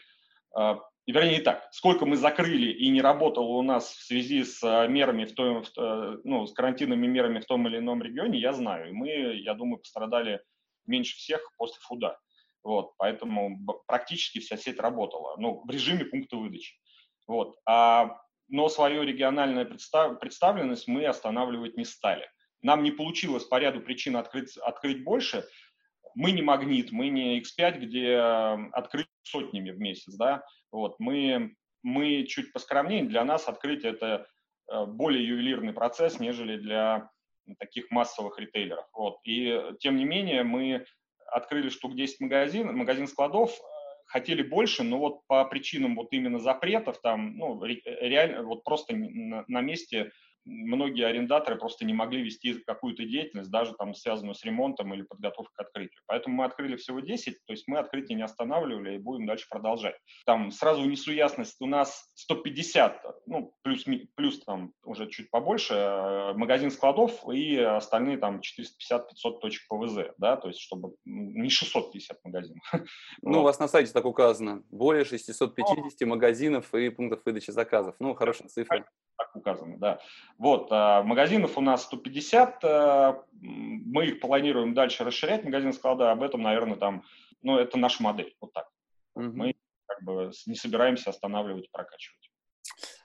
И, 1.06 1.12
вернее, 1.12 1.38
не 1.38 1.42
так. 1.42 1.68
Сколько 1.72 2.06
мы 2.06 2.16
закрыли 2.16 2.70
и 2.70 2.88
не 2.88 3.00
работало 3.00 3.46
у 3.46 3.62
нас 3.62 3.90
в 3.90 4.02
связи 4.04 4.44
с 4.44 4.62
мерами, 4.88 5.24
в 5.24 5.34
том, 5.34 5.62
в, 5.62 6.20
ну, 6.24 6.46
с 6.46 6.52
карантинными 6.52 7.06
мерами 7.06 7.40
в 7.40 7.46
том 7.46 7.66
или 7.66 7.78
ином 7.78 8.02
регионе, 8.02 8.38
я 8.38 8.52
знаю. 8.52 8.90
И 8.90 8.92
мы, 8.92 9.08
я 9.08 9.54
думаю, 9.54 9.78
пострадали 9.78 10.40
меньше 10.86 11.16
всех 11.16 11.40
после 11.56 11.80
фуда. 11.80 12.18
Вот, 12.62 12.92
поэтому 12.98 13.58
практически 13.86 14.38
вся 14.38 14.56
сеть 14.56 14.78
работала, 14.78 15.36
ну, 15.38 15.62
в 15.64 15.70
режиме 15.70 16.04
пункта 16.04 16.36
выдачи. 16.36 16.76
Вот. 17.26 17.56
А, 17.64 18.20
но 18.50 18.68
свою 18.68 19.02
региональную 19.02 19.66
представ, 19.66 20.20
представленность 20.20 20.88
мы 20.88 21.06
останавливать 21.06 21.76
не 21.76 21.84
стали. 21.84 22.28
Нам 22.62 22.82
не 22.82 22.90
получилось 22.90 23.44
по 23.44 23.58
ряду 23.58 23.80
причин 23.80 24.16
открыть, 24.16 24.56
открыть 24.58 25.02
больше. 25.04 25.46
Мы 26.14 26.32
не 26.32 26.42
магнит, 26.42 26.92
мы 26.92 27.08
не 27.08 27.40
X5, 27.40 27.78
где 27.78 28.16
открыть 28.72 29.06
сотнями 29.22 29.70
в 29.70 29.78
месяц, 29.78 30.14
да. 30.14 30.44
Вот. 30.72 30.96
Мы, 30.98 31.54
мы 31.82 32.24
чуть 32.24 32.52
поскромнее, 32.52 33.04
для 33.04 33.24
нас 33.24 33.48
открыть 33.48 33.84
это 33.84 34.26
э, 34.70 34.84
более 34.86 35.26
ювелирный 35.26 35.72
процесс, 35.72 36.18
нежели 36.18 36.56
для 36.58 37.08
таких 37.58 37.90
массовых 37.90 38.38
ритейлеров. 38.38 38.86
Вот. 38.92 39.18
И 39.24 39.58
тем 39.78 39.96
не 39.96 40.04
менее 40.04 40.42
мы 40.42 40.84
открыли 41.26 41.68
штук 41.68 41.94
10 41.94 42.20
магазин, 42.20 42.76
магазин 42.76 43.06
складов, 43.06 43.52
хотели 44.10 44.42
больше, 44.42 44.82
но 44.82 44.98
вот 44.98 45.26
по 45.28 45.44
причинам 45.44 45.94
вот 45.94 46.08
именно 46.10 46.40
запретов 46.40 47.00
там, 47.00 47.36
ну, 47.36 47.62
реально, 47.64 48.42
вот 48.42 48.64
просто 48.64 48.94
на, 48.96 49.44
на 49.46 49.60
месте 49.60 50.10
многие 50.44 51.06
арендаторы 51.06 51.56
просто 51.56 51.84
не 51.84 51.92
могли 51.92 52.22
вести 52.22 52.54
какую-то 52.54 53.04
деятельность, 53.04 53.50
даже 53.50 53.74
там 53.74 53.94
связанную 53.94 54.34
с 54.34 54.44
ремонтом 54.44 54.92
или 54.94 55.02
подготовкой 55.02 55.54
к 55.54 55.60
открытию. 55.60 56.02
Поэтому 56.06 56.36
мы 56.36 56.44
открыли 56.44 56.76
всего 56.76 57.00
10, 57.00 57.38
то 57.46 57.52
есть 57.52 57.66
мы 57.66 57.78
открытие 57.78 58.16
не 58.16 58.22
останавливали 58.22 58.94
и 58.94 58.98
будем 58.98 59.26
дальше 59.26 59.46
продолжать. 59.48 59.96
Там 60.26 60.50
сразу 60.50 60.82
внесу 60.82 61.12
ясность, 61.12 61.56
у 61.60 61.66
нас 61.66 62.10
150, 62.14 63.04
ну, 63.26 63.54
плюс, 63.62 63.84
плюс 64.14 64.44
там 64.44 64.72
уже 64.84 65.08
чуть 65.08 65.30
побольше, 65.30 65.74
э, 65.74 66.32
магазин 66.34 66.70
складов 66.70 67.28
и 67.28 67.56
остальные 67.58 68.18
там 68.18 68.40
450-500 68.40 69.40
точек 69.40 69.68
ПВЗ, 69.68 70.12
да, 70.18 70.36
то 70.36 70.48
есть 70.48 70.60
чтобы 70.60 70.94
не 71.04 71.48
650 71.48 72.18
магазинов. 72.24 72.62
Ну, 73.22 73.34
вот. 73.34 73.40
у 73.40 73.42
вас 73.42 73.58
на 73.58 73.68
сайте 73.68 73.92
так 73.92 74.04
указано, 74.06 74.62
более 74.70 75.04
650 75.04 76.08
магазинов 76.08 76.74
и 76.74 76.88
пунктов 76.88 77.20
выдачи 77.24 77.50
заказов. 77.50 77.94
Ну, 77.98 78.14
хорошая 78.14 78.48
цифра 78.48 78.86
так 79.20 79.36
указано, 79.36 79.76
да. 79.78 80.00
Вот, 80.38 80.68
а, 80.70 81.02
магазинов 81.02 81.58
у 81.58 81.60
нас 81.60 81.84
150, 81.84 82.64
а, 82.64 83.24
мы 83.40 84.06
их 84.06 84.20
планируем 84.20 84.74
дальше 84.74 85.04
расширять, 85.04 85.44
магазин 85.44 85.72
склада, 85.72 86.10
об 86.10 86.22
этом, 86.22 86.42
наверное, 86.42 86.76
там, 86.76 87.04
ну, 87.42 87.58
это 87.58 87.78
наша 87.78 88.02
модель, 88.02 88.34
вот 88.40 88.52
так. 88.52 88.68
Угу. 89.14 89.24
Мы 89.24 89.54
как 89.86 90.02
бы 90.02 90.30
не 90.46 90.54
собираемся 90.54 91.10
останавливать 91.10 91.70
прокачивать. 91.70 92.30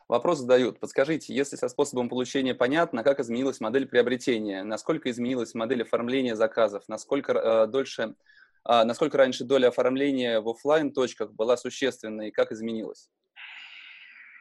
Вопрос 0.07 0.39
задают. 0.39 0.79
Подскажите, 0.79 1.33
если 1.33 1.55
со 1.55 1.67
способом 1.67 2.09
получения 2.09 2.53
понятно, 2.53 3.03
как 3.03 3.19
изменилась 3.19 3.59
модель 3.59 3.87
приобретения, 3.87 4.63
насколько 4.63 5.09
изменилась 5.09 5.55
модель 5.55 5.81
оформления 5.81 6.35
заказов, 6.35 6.83
насколько 6.87 7.33
э, 7.33 7.67
дольше, 7.67 8.13
э, 8.69 8.83
насколько 8.83 9.17
раньше 9.17 9.45
доля 9.45 9.69
оформления 9.69 10.41
в 10.41 10.49
офлайн 10.49 10.93
точках 10.93 11.33
была 11.33 11.57
существенной 11.57 12.27
и 12.27 12.31
как 12.31 12.51
изменилась? 12.51 13.09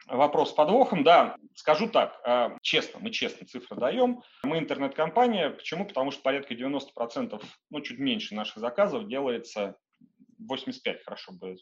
Вопрос 0.07 0.51
с 0.51 0.53
подвохом, 0.53 1.03
да, 1.03 1.35
скажу 1.55 1.89
так, 1.89 2.19
а, 2.23 2.57
честно, 2.61 2.99
мы 2.99 3.09
честно 3.11 3.47
цифры 3.47 3.77
даем. 3.77 4.21
Мы 4.43 4.59
интернет-компания, 4.59 5.49
почему? 5.49 5.85
Потому 5.85 6.11
что 6.11 6.21
порядка 6.21 6.53
90%, 6.53 7.41
ну, 7.69 7.81
чуть 7.81 7.99
меньше 7.99 8.35
наших 8.35 8.57
заказов 8.57 9.07
делается, 9.07 9.75
85, 10.39 11.03
хорошо 11.03 11.33
бы, 11.33 11.57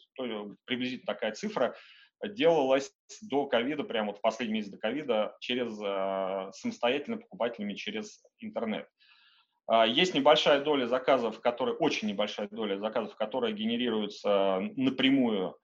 приблизительно 0.64 1.12
такая 1.12 1.32
цифра, 1.32 1.74
делалась 2.22 2.92
до 3.22 3.46
ковида, 3.46 3.84
прямо 3.84 4.08
вот 4.08 4.18
в 4.18 4.20
последний 4.20 4.54
месяц 4.54 4.70
до 4.70 4.78
ковида, 4.78 5.36
через 5.40 5.78
а, 5.82 6.50
самостоятельно 6.52 7.18
покупателями 7.18 7.74
через 7.74 8.22
интернет. 8.40 8.88
А, 9.66 9.86
есть 9.86 10.14
небольшая 10.14 10.60
доля 10.60 10.86
заказов, 10.86 11.40
которые, 11.40 11.76
очень 11.76 12.08
небольшая 12.08 12.48
доля 12.48 12.78
заказов, 12.78 13.16
которые 13.16 13.54
генерируются 13.54 14.60
напрямую 14.76 15.56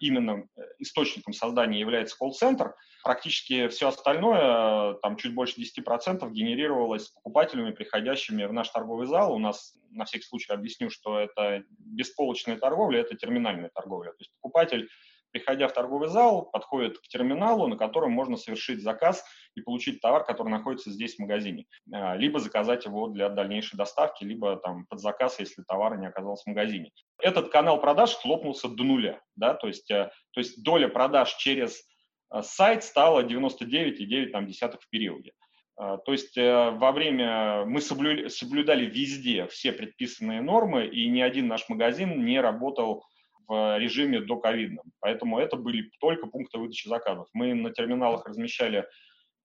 именно 0.00 0.46
э, 0.56 0.62
источником 0.78 1.32
создания 1.32 1.80
является 1.80 2.16
колл-центр, 2.16 2.74
практически 3.02 3.68
все 3.68 3.88
остальное, 3.88 4.92
э, 4.92 4.94
там 5.02 5.16
чуть 5.16 5.34
больше 5.34 5.60
10% 5.60 6.28
генерировалось 6.30 7.08
покупателями, 7.08 7.72
приходящими 7.72 8.44
в 8.44 8.52
наш 8.52 8.68
торговый 8.70 9.06
зал. 9.06 9.34
У 9.34 9.38
нас, 9.38 9.76
на 9.90 10.04
всякий 10.04 10.24
случай 10.24 10.52
объясню, 10.52 10.90
что 10.90 11.18
это 11.18 11.64
бесполочная 11.78 12.56
торговля, 12.56 13.00
это 13.00 13.16
терминальная 13.16 13.70
торговля. 13.74 14.10
То 14.10 14.20
есть 14.20 14.32
покупатель 14.40 14.88
приходя 15.34 15.66
в 15.66 15.72
торговый 15.72 16.08
зал, 16.08 16.48
подходит 16.52 16.98
к 17.00 17.08
терминалу, 17.08 17.66
на 17.66 17.76
котором 17.76 18.12
можно 18.12 18.36
совершить 18.36 18.80
заказ 18.80 19.24
и 19.56 19.60
получить 19.60 20.00
товар, 20.00 20.24
который 20.24 20.48
находится 20.48 20.92
здесь 20.92 21.16
в 21.16 21.18
магазине. 21.18 21.66
А, 21.92 22.14
либо 22.14 22.38
заказать 22.38 22.84
его 22.84 23.08
для 23.08 23.28
дальнейшей 23.28 23.76
доставки, 23.76 24.22
либо 24.22 24.56
там 24.56 24.86
под 24.86 25.00
заказ, 25.00 25.40
если 25.40 25.62
товар 25.62 25.98
не 25.98 26.06
оказался 26.06 26.44
в 26.44 26.46
магазине. 26.46 26.92
Этот 27.18 27.50
канал 27.50 27.80
продаж 27.80 28.14
хлопнулся 28.14 28.68
до 28.68 28.84
нуля. 28.84 29.20
Да? 29.34 29.54
То, 29.54 29.66
есть, 29.66 29.90
э, 29.90 30.12
то 30.30 30.40
есть 30.40 30.62
доля 30.62 30.86
продаж 30.86 31.34
через 31.34 31.84
э, 32.32 32.42
сайт 32.42 32.84
стала 32.84 33.24
99,9 33.24 34.78
в 34.80 34.88
периоде. 34.88 35.32
А, 35.76 35.96
то 35.96 36.12
есть 36.12 36.38
э, 36.38 36.70
во 36.70 36.92
время 36.92 37.64
мы 37.64 37.80
соблюдали 37.80 38.86
везде 38.86 39.48
все 39.48 39.72
предписанные 39.72 40.42
нормы, 40.42 40.86
и 40.86 41.08
ни 41.08 41.20
один 41.20 41.48
наш 41.48 41.68
магазин 41.68 42.24
не 42.24 42.40
работал 42.40 43.04
в 43.46 43.78
режиме 43.78 44.20
до 44.20 44.36
ковидном. 44.36 44.86
Поэтому 45.00 45.38
это 45.38 45.56
были 45.56 45.90
только 46.00 46.26
пункты 46.26 46.58
выдачи 46.58 46.88
заказов. 46.88 47.28
Мы 47.32 47.54
на 47.54 47.70
терминалах 47.70 48.26
размещали 48.26 48.86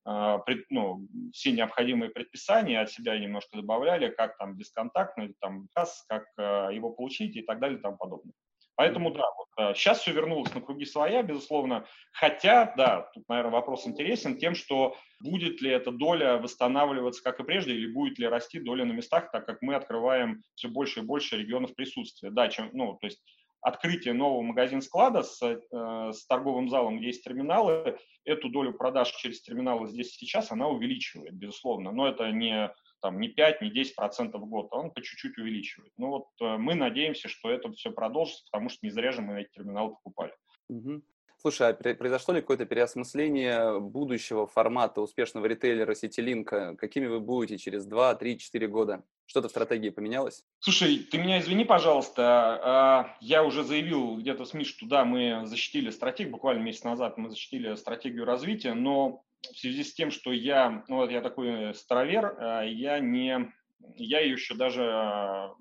а, 0.06 0.44
ну, 0.70 1.08
все 1.34 1.52
необходимые 1.52 2.10
предписания, 2.10 2.82
от 2.82 2.92
себя 2.92 3.18
немножко 3.20 3.58
добавляли, 3.58 4.10
как 4.10 4.38
там 4.38 4.56
бесконтактный 4.56 5.36
там 5.40 5.68
газ, 5.76 6.04
как 6.08 6.26
а, 6.38 6.70
его 6.70 6.92
получить 6.92 7.36
и 7.36 7.42
так 7.42 7.60
далее 7.60 7.78
и 7.78 7.82
тому 7.82 7.98
подобное. 7.98 8.34
Поэтому, 8.76 9.12
да, 9.12 9.26
вот, 9.38 9.78
сейчас 9.78 9.98
а, 9.98 10.02
все 10.02 10.14
вернулось 10.14 10.54
на 10.56 10.62
круги 10.62 10.86
своя, 10.86 11.22
безусловно. 11.22 11.86
Хотя, 12.14 12.74
да, 12.78 13.12
тут, 13.14 13.28
наверное, 13.28 13.52
вопрос 13.52 13.86
интересен 13.86 14.38
тем, 14.38 14.56
что 14.56 14.96
будет 15.22 15.62
ли 15.62 15.70
эта 15.70 15.92
доля 15.92 16.38
восстанавливаться, 16.38 17.22
как 17.22 17.42
и 17.42 17.44
прежде, 17.44 17.74
или 17.74 17.92
будет 17.92 18.18
ли 18.20 18.28
расти 18.28 18.60
доля 18.60 18.86
на 18.86 18.94
местах, 18.94 19.32
так 19.32 19.46
как 19.46 19.62
мы 19.62 19.76
открываем 19.76 20.42
все 20.56 20.70
больше 20.70 21.02
и 21.02 21.04
больше 21.04 21.38
регионов 21.38 21.76
присутствия. 21.76 22.32
Да, 22.32 22.48
чем, 22.48 22.70
ну, 22.72 22.98
то 23.02 23.06
есть 23.06 23.22
открытие 23.62 24.14
нового 24.14 24.42
магазин-склада 24.42 25.24
с, 25.24 25.42
э, 25.42 26.12
с 26.14 26.26
торговым 26.26 26.70
залом, 26.70 26.98
где 26.98 27.08
есть 27.08 27.24
терминалы, 27.24 27.98
эту 28.26 28.50
долю 28.50 28.74
продаж 28.74 29.12
через 29.12 29.42
терминалы 29.42 29.88
здесь 29.88 30.16
сейчас 30.16 30.52
она 30.52 30.68
увеличивает, 30.68 31.34
безусловно. 31.34 31.92
Но 31.92 32.08
это 32.08 32.32
не, 32.32 32.74
там, 33.02 33.20
не 33.20 33.30
5, 33.30 33.62
не 33.62 33.70
10 33.72 33.96
процентов 33.96 34.42
в 34.42 34.46
год, 34.46 34.68
он 34.72 34.92
по 34.92 35.02
чуть-чуть 35.02 35.38
увеличивает. 35.38 35.92
Но 35.98 36.10
вот 36.10 36.28
э, 36.42 36.58
мы 36.58 36.76
надеемся, 36.76 37.28
что 37.28 37.50
это 37.50 37.72
все 37.72 37.92
продолжится, 37.92 38.44
потому 38.52 38.70
что 38.70 38.86
не 38.86 38.92
зря 38.92 39.12
же 39.12 39.22
мы 39.22 39.42
эти 39.42 39.50
терминалы 39.52 39.92
покупали. 39.92 40.34
Угу. 40.70 41.02
Слушай, 41.42 41.70
а 41.70 41.74
произошло 41.74 42.34
ли 42.34 42.42
какое-то 42.42 42.66
переосмысление 42.66 43.80
будущего 43.80 44.46
формата 44.46 45.00
успешного 45.00 45.46
ритейлера 45.46 45.96
Ситилинка? 45.96 46.76
Какими 46.76 47.08
вы 47.08 47.22
будете 47.22 47.58
через 47.58 47.86
2, 47.86 48.16
3, 48.16 48.38
4 48.38 48.68
года? 48.68 49.04
Что-то 49.30 49.48
в 49.48 49.52
стратегии 49.52 49.92
поменялось? 49.92 50.44
Слушай, 50.58 50.98
ты 50.98 51.20
меня 51.20 51.38
извини, 51.38 51.64
пожалуйста. 51.64 52.24
А, 52.64 53.18
я 53.22 53.44
уже 53.44 53.64
заявил 53.64 54.18
где-то 54.18 54.44
в 54.44 54.48
СМИ, 54.48 54.66
что 54.66 54.88
да, 54.88 55.06
мы 55.06 55.46
защитили 55.46 55.92
стратегию, 55.92 56.34
буквально 56.34 56.64
месяц 56.64 56.84
назад 56.84 57.20
мы 57.20 57.30
защитили 57.30 57.76
стратегию 57.76 58.26
развития, 58.26 58.74
но 58.74 59.24
в 59.44 59.56
связи 59.56 59.84
с 59.84 59.94
тем, 59.94 60.10
что 60.10 60.32
я, 60.32 60.84
ну 60.88 60.96
вот 60.96 61.12
я 61.12 61.22
такой 61.22 61.76
старовер, 61.76 62.38
а, 62.40 62.64
я 62.64 63.00
не, 63.00 63.54
я 63.98 64.20
еще 64.20 64.56
даже 64.56 65.52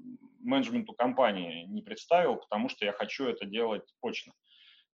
менеджменту 0.41 0.95
компании 0.95 1.67
не 1.67 1.83
представил, 1.83 2.37
потому 2.37 2.71
что 2.71 2.87
я 2.87 2.93
хочу 2.93 3.27
это 3.27 3.45
делать 3.45 3.85
точно 4.01 4.33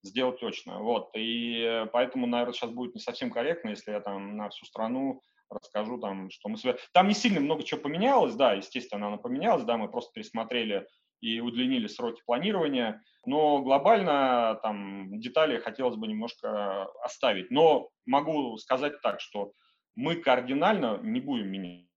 сделать 0.02 0.38
точно. 0.38 0.82
Вот. 0.82 1.10
И 1.14 1.86
поэтому, 1.92 2.26
наверное, 2.26 2.52
сейчас 2.52 2.70
будет 2.70 2.94
не 2.94 3.00
совсем 3.00 3.30
корректно, 3.30 3.70
если 3.70 3.92
я 3.92 4.00
там 4.00 4.36
на 4.36 4.50
всю 4.50 4.66
страну 4.66 5.22
расскажу 5.50 5.98
там, 5.98 6.30
что 6.30 6.48
мы... 6.48 6.56
Там 6.92 7.08
не 7.08 7.14
сильно 7.14 7.40
много 7.40 7.62
чего 7.62 7.80
поменялось, 7.80 8.34
да, 8.34 8.54
естественно, 8.54 9.08
оно 9.08 9.18
поменялось, 9.18 9.64
да, 9.64 9.76
мы 9.76 9.88
просто 9.88 10.12
пересмотрели 10.12 10.86
и 11.20 11.40
удлинили 11.40 11.86
сроки 11.86 12.22
планирования, 12.26 13.02
но 13.24 13.62
глобально 13.62 14.58
там 14.62 15.18
детали 15.20 15.58
хотелось 15.58 15.96
бы 15.96 16.06
немножко 16.06 16.84
оставить. 17.02 17.50
Но 17.50 17.88
могу 18.04 18.58
сказать 18.58 19.00
так, 19.00 19.20
что 19.20 19.52
мы 19.94 20.16
кардинально 20.16 20.98
не 21.02 21.20
будем 21.20 21.48
менять 21.48 21.88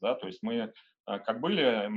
Да? 0.00 0.14
То 0.14 0.26
есть 0.26 0.42
мы 0.42 0.72
как 1.04 1.40
были 1.40 1.88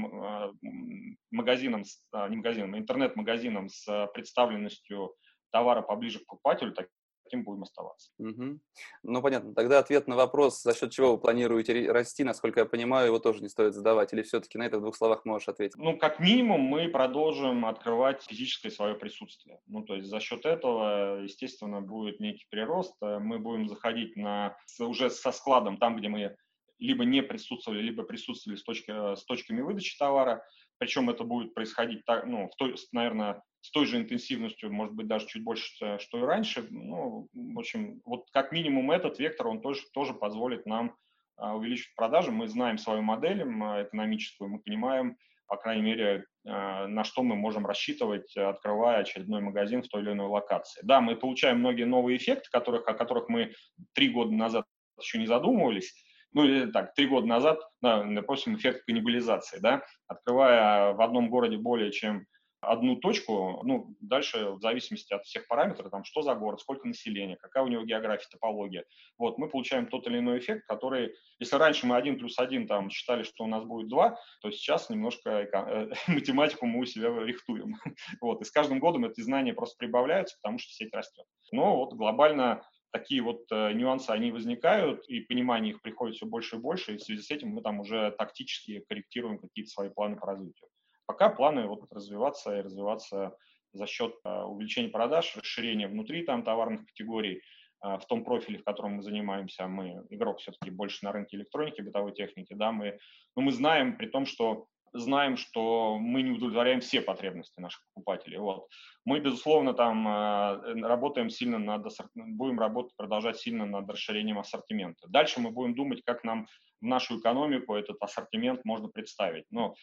магазином, 1.29 1.83
не 2.29 2.35
магазином, 2.37 2.73
а 2.73 2.77
интернет-магазином 2.77 3.69
с 3.69 4.07
представленностью 4.13 5.13
товара 5.51 5.81
поближе 5.81 6.19
к 6.19 6.25
покупателю, 6.25 6.71
так 6.71 6.87
таким 7.31 7.43
будем 7.43 7.63
оставаться. 7.63 8.11
Угу. 8.19 8.59
Ну, 9.03 9.21
понятно. 9.21 9.53
Тогда 9.53 9.79
ответ 9.79 10.07
на 10.07 10.15
вопрос, 10.15 10.61
за 10.61 10.75
счет 10.75 10.91
чего 10.91 11.13
вы 11.13 11.17
планируете 11.17 11.91
расти, 11.91 12.23
насколько 12.23 12.59
я 12.59 12.65
понимаю, 12.65 13.07
его 13.07 13.19
тоже 13.19 13.41
не 13.41 13.49
стоит 13.49 13.73
задавать. 13.73 14.13
Или 14.13 14.21
все-таки 14.21 14.57
на 14.57 14.63
это 14.63 14.77
в 14.77 14.81
двух 14.81 14.95
словах 14.95 15.25
можешь 15.25 15.47
ответить? 15.47 15.77
Ну, 15.77 15.97
как 15.97 16.19
минимум, 16.19 16.61
мы 16.61 16.89
продолжим 16.89 17.65
открывать 17.65 18.23
физическое 18.23 18.69
свое 18.69 18.95
присутствие. 18.95 19.59
Ну, 19.67 19.83
то 19.83 19.95
есть 19.95 20.09
за 20.09 20.19
счет 20.19 20.45
этого, 20.45 21.21
естественно, 21.21 21.81
будет 21.81 22.19
некий 22.19 22.45
прирост. 22.49 22.95
Мы 23.01 23.39
будем 23.39 23.67
заходить 23.67 24.15
на, 24.17 24.57
уже 24.79 25.09
со 25.09 25.31
складом 25.31 25.77
там, 25.77 25.95
где 25.95 26.09
мы 26.09 26.35
либо 26.79 27.05
не 27.05 27.21
присутствовали, 27.21 27.81
либо 27.81 28.03
присутствовали 28.03 28.57
с, 28.57 28.63
точки, 28.63 28.91
с 29.15 29.23
точками 29.23 29.61
выдачи 29.61 29.97
товара. 29.97 30.43
Причем 30.79 31.11
это 31.11 31.23
будет 31.23 31.53
происходить, 31.53 32.01
ну, 32.25 32.49
в 32.49 32.55
той, 32.55 32.75
наверное, 32.91 33.43
с 33.61 33.71
той 33.71 33.85
же 33.85 33.97
интенсивностью, 33.97 34.73
может 34.73 34.93
быть, 34.95 35.07
даже 35.07 35.27
чуть 35.27 35.43
больше, 35.43 35.97
что 35.99 36.17
и 36.17 36.21
раньше. 36.21 36.67
Ну, 36.69 37.29
в 37.33 37.59
общем, 37.59 38.01
вот 38.05 38.25
как 38.31 38.51
минимум 38.51 38.91
этот 38.91 39.19
вектор, 39.19 39.47
он 39.47 39.61
тоже, 39.61 39.81
тоже 39.93 40.13
позволит 40.13 40.65
нам 40.65 40.95
а, 41.37 41.55
увеличить 41.55 41.95
продажи. 41.95 42.31
Мы 42.31 42.47
знаем 42.47 42.77
свою 42.77 43.01
модель 43.01 43.43
экономическую, 43.43 44.49
мы 44.49 44.59
понимаем, 44.59 45.17
по 45.47 45.57
крайней 45.57 45.83
мере, 45.83 46.25
на 46.43 47.03
что 47.03 47.23
мы 47.23 47.35
можем 47.35 47.65
рассчитывать, 47.67 48.35
открывая 48.37 48.99
очередной 48.99 49.41
магазин 49.41 49.83
в 49.83 49.89
той 49.89 50.01
или 50.01 50.11
иной 50.13 50.27
локации. 50.27 50.81
Да, 50.83 51.01
мы 51.01 51.15
получаем 51.15 51.59
многие 51.59 51.83
новые 51.83 52.17
эффекты, 52.17 52.49
которых, 52.49 52.87
о 52.87 52.93
которых 52.93 53.27
мы 53.27 53.53
три 53.93 54.09
года 54.09 54.31
назад 54.31 54.65
еще 54.99 55.19
не 55.19 55.27
задумывались, 55.27 55.93
ну 56.33 56.45
или 56.45 56.71
так, 56.71 56.93
три 56.93 57.07
года 57.07 57.27
назад, 57.27 57.59
да, 57.81 58.03
допустим, 58.03 58.55
эффект 58.55 58.85
каннибализации, 58.85 59.59
да, 59.59 59.83
открывая 60.07 60.93
в 60.93 61.01
одном 61.01 61.29
городе 61.29 61.57
более 61.57 61.91
чем 61.91 62.25
одну 62.61 62.95
точку, 62.95 63.61
ну, 63.63 63.95
дальше 63.99 64.51
в 64.51 64.61
зависимости 64.61 65.13
от 65.13 65.25
всех 65.25 65.47
параметров, 65.47 65.89
там, 65.91 66.03
что 66.03 66.21
за 66.21 66.35
город, 66.35 66.61
сколько 66.61 66.87
населения, 66.87 67.35
какая 67.35 67.63
у 67.63 67.67
него 67.67 67.83
география, 67.83 68.27
топология, 68.31 68.85
вот, 69.17 69.37
мы 69.37 69.49
получаем 69.49 69.87
тот 69.87 70.07
или 70.07 70.19
иной 70.19 70.39
эффект, 70.39 70.67
который, 70.67 71.15
если 71.39 71.55
раньше 71.55 71.87
мы 71.87 71.95
один 71.95 72.17
плюс 72.17 72.37
один 72.37 72.67
там 72.67 72.89
считали, 72.89 73.23
что 73.23 73.43
у 73.43 73.47
нас 73.47 73.63
будет 73.63 73.89
два, 73.89 74.17
то 74.41 74.51
сейчас 74.51 74.89
немножко 74.89 75.29
э, 75.29 75.89
математику 76.07 76.65
мы 76.65 76.81
у 76.81 76.85
себя 76.85 77.09
рихтуем, 77.23 77.75
вот, 78.21 78.41
и 78.41 78.45
с 78.45 78.51
каждым 78.51 78.79
годом 78.79 79.05
эти 79.05 79.21
знания 79.21 79.53
просто 79.53 79.75
прибавляются, 79.77 80.37
потому 80.41 80.59
что 80.59 80.71
сеть 80.71 80.93
растет. 80.93 81.25
Но 81.51 81.77
вот 81.77 81.93
глобально 81.93 82.63
такие 82.91 83.21
вот 83.21 83.45
э, 83.51 83.73
нюансы, 83.73 84.09
они 84.09 84.31
возникают, 84.31 85.07
и 85.07 85.21
понимание 85.21 85.73
их 85.73 85.81
приходит 85.81 86.15
все 86.15 86.25
больше 86.25 86.57
и 86.57 86.59
больше, 86.59 86.93
и 86.93 86.97
в 86.97 87.01
связи 87.01 87.21
с 87.21 87.31
этим 87.31 87.49
мы 87.49 87.61
там 87.61 87.79
уже 87.79 88.11
тактически 88.17 88.83
корректируем 88.87 89.39
какие-то 89.39 89.71
свои 89.71 89.89
планы 89.89 90.17
по 90.17 90.27
развитию. 90.27 90.69
Пока 91.11 91.27
планы 91.27 91.67
вот 91.67 91.91
развиваться 91.91 92.57
и 92.57 92.61
развиваться 92.61 93.35
за 93.73 93.85
счет 93.85 94.15
э, 94.23 94.43
увеличения 94.43 94.87
продаж, 94.87 95.35
расширения 95.35 95.89
внутри 95.89 96.23
там 96.23 96.41
товарных 96.41 96.85
категорий, 96.85 97.41
э, 97.83 97.97
в 97.97 98.05
том 98.05 98.23
профиле, 98.23 98.59
в 98.59 98.63
котором 98.63 98.93
мы 98.93 99.03
занимаемся, 99.03 99.67
мы 99.67 100.05
игрок 100.09 100.39
все-таки 100.39 100.71
больше 100.71 101.03
на 101.03 101.11
рынке 101.11 101.35
электроники, 101.35 101.81
бытовой 101.81 102.13
техники, 102.13 102.53
да, 102.53 102.71
мы, 102.71 102.97
но 103.35 103.41
мы 103.41 103.51
знаем, 103.51 103.97
при 103.97 104.05
том, 104.05 104.25
что 104.25 104.67
знаем, 104.93 105.35
что 105.35 105.97
мы 105.99 106.21
не 106.21 106.31
удовлетворяем 106.31 106.79
все 106.79 107.01
потребности 107.01 107.59
наших 107.59 107.81
покупателей. 107.93 108.37
Вот. 108.37 108.67
Мы, 109.03 109.19
безусловно, 109.19 109.73
там 109.73 110.07
э, 110.07 110.81
работаем 110.81 111.29
сильно 111.29 111.59
над, 111.59 111.87
будем 112.15 112.57
работать, 112.57 112.95
продолжать 112.95 113.37
сильно 113.37 113.65
над 113.65 113.89
расширением 113.89 114.39
ассортимента. 114.39 115.09
Дальше 115.09 115.41
мы 115.41 115.51
будем 115.51 115.75
думать, 115.75 116.03
как 116.05 116.23
нам 116.23 116.47
в 116.79 116.85
нашу 116.85 117.19
экономику 117.19 117.75
этот 117.75 117.97
ассортимент 118.01 118.63
можно 118.63 118.87
представить. 118.87 119.45
Но 119.51 119.75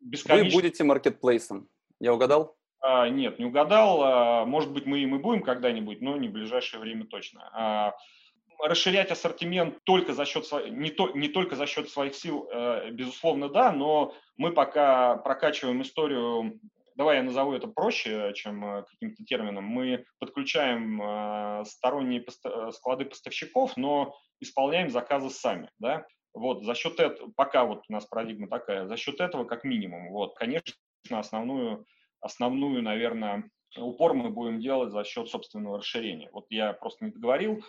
бесконечно... 0.00 0.48
Вы 0.48 0.62
будете 0.62 0.84
маркетплейсом, 0.84 1.68
я 2.00 2.12
угадал? 2.12 2.56
А, 2.80 3.08
нет, 3.08 3.38
не 3.38 3.44
угадал. 3.44 4.02
А, 4.02 4.44
может 4.44 4.72
быть, 4.72 4.86
мы 4.86 5.00
и 5.00 5.06
мы 5.06 5.18
будем 5.18 5.42
когда-нибудь, 5.42 6.00
но 6.00 6.16
не 6.16 6.28
в 6.28 6.32
ближайшее 6.32 6.80
время 6.80 7.06
точно. 7.06 7.48
А, 7.52 7.94
расширять 8.58 9.10
ассортимент 9.10 9.82
только 9.84 10.12
за 10.12 10.24
счет 10.24 10.46
не, 10.70 10.90
то, 10.90 11.10
не 11.10 11.28
только 11.28 11.56
за 11.56 11.66
счет 11.66 11.88
своих 11.88 12.14
сил, 12.14 12.48
э, 12.52 12.90
безусловно, 12.90 13.48
да, 13.48 13.72
но 13.72 14.14
мы 14.36 14.52
пока 14.52 15.16
прокачиваем 15.16 15.82
историю, 15.82 16.58
давай 16.96 17.18
я 17.18 17.22
назову 17.22 17.52
это 17.52 17.68
проще, 17.68 18.32
чем 18.34 18.64
э, 18.64 18.84
каким-то 18.90 19.24
термином, 19.24 19.64
мы 19.64 20.04
подключаем 20.18 21.00
э, 21.00 21.64
сторонние 21.66 22.24
склады 22.72 23.04
поставщиков, 23.04 23.76
но 23.76 24.16
исполняем 24.40 24.90
заказы 24.90 25.30
сами, 25.30 25.70
да, 25.78 26.04
вот, 26.34 26.64
за 26.64 26.74
счет 26.74 27.00
этого, 27.00 27.30
пока 27.36 27.64
вот 27.64 27.84
у 27.88 27.92
нас 27.92 28.06
парадигма 28.06 28.48
такая, 28.48 28.86
за 28.86 28.96
счет 28.96 29.20
этого 29.20 29.44
как 29.44 29.64
минимум, 29.64 30.10
вот, 30.10 30.36
конечно, 30.36 30.74
основную, 31.10 31.86
основную, 32.20 32.82
наверное, 32.82 33.50
упор 33.76 34.14
мы 34.14 34.30
будем 34.30 34.60
делать 34.60 34.92
за 34.92 35.04
счет 35.04 35.28
собственного 35.28 35.78
расширения. 35.78 36.30
Вот 36.32 36.46
я 36.50 36.72
просто 36.72 37.04
не 37.04 37.10
договорил, 37.10 37.62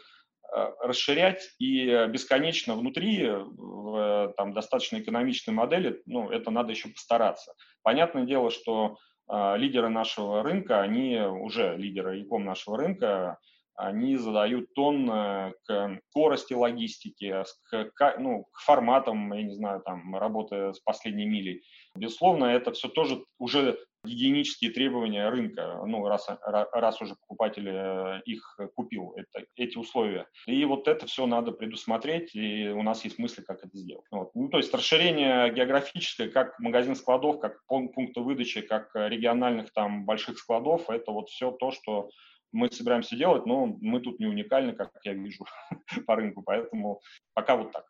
Э, 0.52 0.72
расширять 0.82 1.52
и 1.60 2.08
бесконечно 2.10 2.74
внутри, 2.74 3.30
в 3.30 4.34
там, 4.36 4.54
достаточно 4.54 4.98
экономичной 4.98 5.54
модели, 5.54 6.02
ну, 6.08 6.32
это 6.32 6.50
надо 6.50 6.72
еще 6.72 6.90
постараться. 6.90 7.54
Понятное 7.84 8.24
дело, 8.24 8.50
что 8.50 8.98
э, 9.32 9.58
лидеры 9.58 9.90
нашего 9.90 10.42
рынка, 10.42 10.82
они 10.82 11.20
уже 11.20 11.76
лидеры 11.78 12.18
яком 12.18 12.46
нашего 12.46 12.78
рынка, 12.78 13.38
они 13.80 14.18
задают 14.18 14.74
тон 14.74 15.10
э, 15.10 15.54
к 15.66 16.02
скорости 16.10 16.54
логистики, 16.54 17.44
к, 17.70 18.16
ну, 18.20 18.44
к 18.52 18.60
форматам, 18.60 19.32
я 19.34 19.44
не 19.44 19.54
знаю, 19.54 19.82
там, 19.86 20.16
работы 20.18 20.74
с 20.74 20.80
последней 20.80 21.26
милей. 21.26 21.64
Безусловно, 21.96 22.46
это 22.46 22.74
все 22.74 22.90
тоже 22.90 23.24
уже 23.38 23.80
гигиенические 24.04 24.72
требования 24.72 25.30
рынка, 25.30 25.82
ну, 25.86 26.06
раз, 26.08 26.28
раз 26.42 27.02
уже 27.02 27.16
покупатель 27.16 27.70
э, 27.70 28.22
их 28.26 28.60
купил, 28.76 29.14
это, 29.16 29.46
эти 29.56 29.78
условия. 29.78 30.28
И 30.46 30.64
вот 30.66 30.90
это 30.90 31.06
все 31.06 31.26
надо 31.26 31.54
предусмотреть, 31.54 32.36
и 32.36 32.68
у 32.70 32.84
нас 32.84 33.06
есть 33.06 33.18
мысли, 33.18 33.42
как 33.44 33.64
это 33.64 33.78
сделать. 33.78 34.06
Вот. 34.12 34.32
Ну, 34.36 34.50
то 34.50 34.58
есть 34.58 34.74
расширение 34.74 35.54
географическое, 35.54 36.30
как 36.30 36.60
магазин 36.60 36.96
складов, 36.96 37.40
как 37.40 37.66
пункты 37.68 38.20
выдачи, 38.20 38.60
как 38.60 38.90
региональных 38.94 39.72
там 39.72 40.06
больших 40.06 40.38
складов, 40.38 40.90
это 40.90 41.12
вот 41.12 41.30
все 41.30 41.52
то, 41.52 41.72
что 41.72 42.10
мы 42.52 42.72
собираемся 42.72 43.16
делать, 43.16 43.46
но 43.46 43.66
мы 43.66 44.00
тут 44.00 44.20
не 44.20 44.26
уникальны, 44.26 44.74
как 44.74 44.92
я 45.04 45.14
вижу 45.14 45.46
по 46.08 46.16
рынку, 46.16 46.42
поэтому 46.42 47.02
пока 47.34 47.56
вот 47.56 47.72
так. 47.72 47.86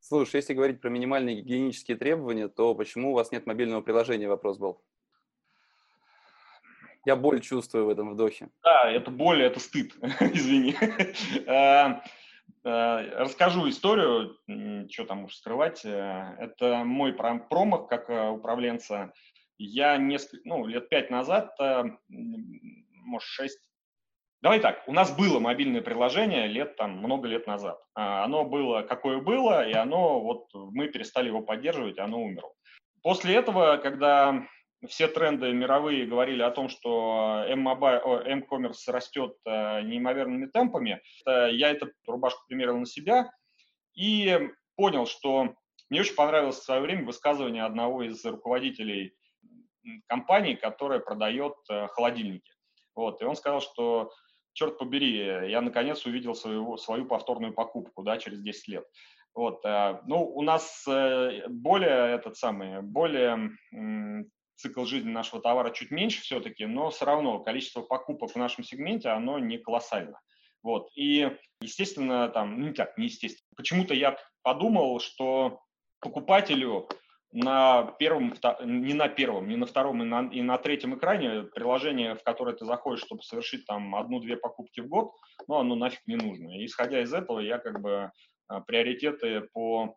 Слушай, 0.00 0.36
если 0.36 0.52
говорить 0.52 0.82
про 0.82 0.90
минимальные 0.90 1.40
гигиенические 1.40 1.96
требования, 1.96 2.48
то 2.48 2.74
почему 2.74 3.12
у 3.12 3.14
вас 3.14 3.32
нет 3.32 3.46
мобильного 3.46 3.80
приложения, 3.80 4.28
вопрос 4.28 4.58
был? 4.58 4.82
Я 7.06 7.16
боль 7.16 7.40
чувствую 7.40 7.86
в 7.86 7.88
этом 7.90 8.10
вдохе. 8.10 8.48
Да, 8.62 8.90
это 8.90 9.10
боль, 9.10 9.42
это 9.42 9.60
стыд, 9.60 9.94
извини. 10.20 10.74
Э, 11.46 12.00
э, 12.64 13.18
расскажу 13.18 13.68
историю, 13.68 14.38
что 14.90 15.04
там 15.04 15.24
уж 15.24 15.36
скрывать. 15.36 15.84
Э, 15.84 16.36
это 16.38 16.84
мой 16.84 17.12
промах 17.12 17.88
как 17.88 18.08
управленца. 18.08 19.12
Я 19.58 19.96
несколько, 19.98 20.48
ну, 20.48 20.66
лет 20.66 20.88
пять 20.88 21.10
назад, 21.10 21.56
может, 22.08 23.28
шесть, 23.28 23.60
Давай 24.44 24.60
так, 24.60 24.86
у 24.86 24.92
нас 24.92 25.10
было 25.16 25.38
мобильное 25.38 25.80
приложение 25.80 26.46
лет 26.46 26.76
там 26.76 26.98
много 26.98 27.26
лет 27.26 27.46
назад. 27.46 27.80
А, 27.94 28.24
оно 28.24 28.44
было 28.44 28.82
какое 28.82 29.18
было, 29.18 29.66
и 29.66 29.72
оно 29.72 30.20
вот 30.20 30.48
мы 30.52 30.88
перестали 30.88 31.28
его 31.28 31.40
поддерживать, 31.40 31.98
оно 31.98 32.22
умерло. 32.22 32.52
После 33.02 33.36
этого, 33.36 33.78
когда 33.78 34.46
все 34.86 35.08
тренды 35.08 35.50
мировые 35.54 36.04
говорили 36.04 36.42
о 36.42 36.50
том, 36.50 36.68
что 36.68 37.42
M-commerce 37.48 38.82
растет 38.88 39.34
э, 39.46 39.80
неимоверными 39.80 40.44
темпами. 40.44 41.00
Я 41.24 41.70
эту 41.70 41.90
рубашку 42.06 42.42
примерил 42.46 42.76
на 42.76 42.84
себя 42.84 43.30
и 43.94 44.50
понял, 44.76 45.06
что 45.06 45.54
мне 45.88 46.00
очень 46.00 46.16
понравилось 46.16 46.58
в 46.58 46.64
свое 46.64 46.82
время 46.82 47.06
высказывание 47.06 47.64
одного 47.64 48.02
из 48.02 48.22
руководителей 48.22 49.14
компании, 50.06 50.54
которая 50.54 50.98
продает 50.98 51.54
э, 51.70 51.86
холодильники. 51.86 52.52
Вот, 52.94 53.20
и 53.22 53.24
он 53.24 53.36
сказал, 53.36 53.60
что, 53.60 54.12
черт 54.54 54.78
побери, 54.78 55.50
я 55.50 55.60
наконец 55.60 56.06
увидел 56.06 56.34
свою, 56.34 56.76
свою 56.76 57.06
повторную 57.06 57.52
покупку 57.52 58.02
да, 58.02 58.18
через 58.18 58.40
10 58.40 58.68
лет. 58.68 58.84
Вот, 59.34 59.64
э, 59.64 60.00
ну, 60.06 60.24
у 60.24 60.42
нас 60.42 60.84
более 60.86 62.14
этот 62.14 62.36
самый, 62.36 62.82
более 62.82 63.50
цикл 64.56 64.84
жизни 64.84 65.10
нашего 65.10 65.42
товара 65.42 65.70
чуть 65.70 65.90
меньше 65.90 66.22
все-таки, 66.22 66.66
но 66.66 66.90
все 66.90 67.04
равно 67.04 67.40
количество 67.40 67.82
покупок 67.82 68.30
в 68.30 68.36
нашем 68.36 68.64
сегменте, 68.64 69.08
оно 69.08 69.38
не 69.38 69.58
колоссально. 69.58 70.20
Вот. 70.62 70.88
И, 70.96 71.30
естественно, 71.60 72.28
там, 72.28 72.60
ну, 72.60 72.72
так, 72.72 72.96
не 72.96 73.06
естественно, 73.06 73.46
почему-то 73.56 73.94
я 73.94 74.16
подумал, 74.42 75.00
что 75.00 75.60
покупателю 76.00 76.88
на 77.34 77.82
первом, 77.98 78.32
не 78.64 78.94
на 78.94 79.08
первом, 79.08 79.48
не 79.48 79.56
на 79.56 79.66
втором 79.66 80.00
и 80.02 80.06
на, 80.06 80.28
и 80.32 80.40
на 80.40 80.56
третьем 80.56 80.94
экране 80.94 81.42
приложение, 81.42 82.14
в 82.14 82.22
которое 82.22 82.54
ты 82.54 82.64
заходишь, 82.64 83.04
чтобы 83.04 83.22
совершить 83.22 83.66
там 83.66 83.96
одну-две 83.96 84.36
покупки 84.36 84.80
в 84.80 84.88
год, 84.88 85.10
ну, 85.48 85.56
оно 85.56 85.74
нафиг 85.74 86.00
не 86.06 86.14
нужно. 86.14 86.56
И 86.56 86.66
исходя 86.66 87.02
из 87.02 87.12
этого, 87.12 87.40
я 87.40 87.58
как 87.58 87.80
бы 87.80 88.12
а, 88.46 88.60
приоритеты 88.60 89.48
по 89.52 89.96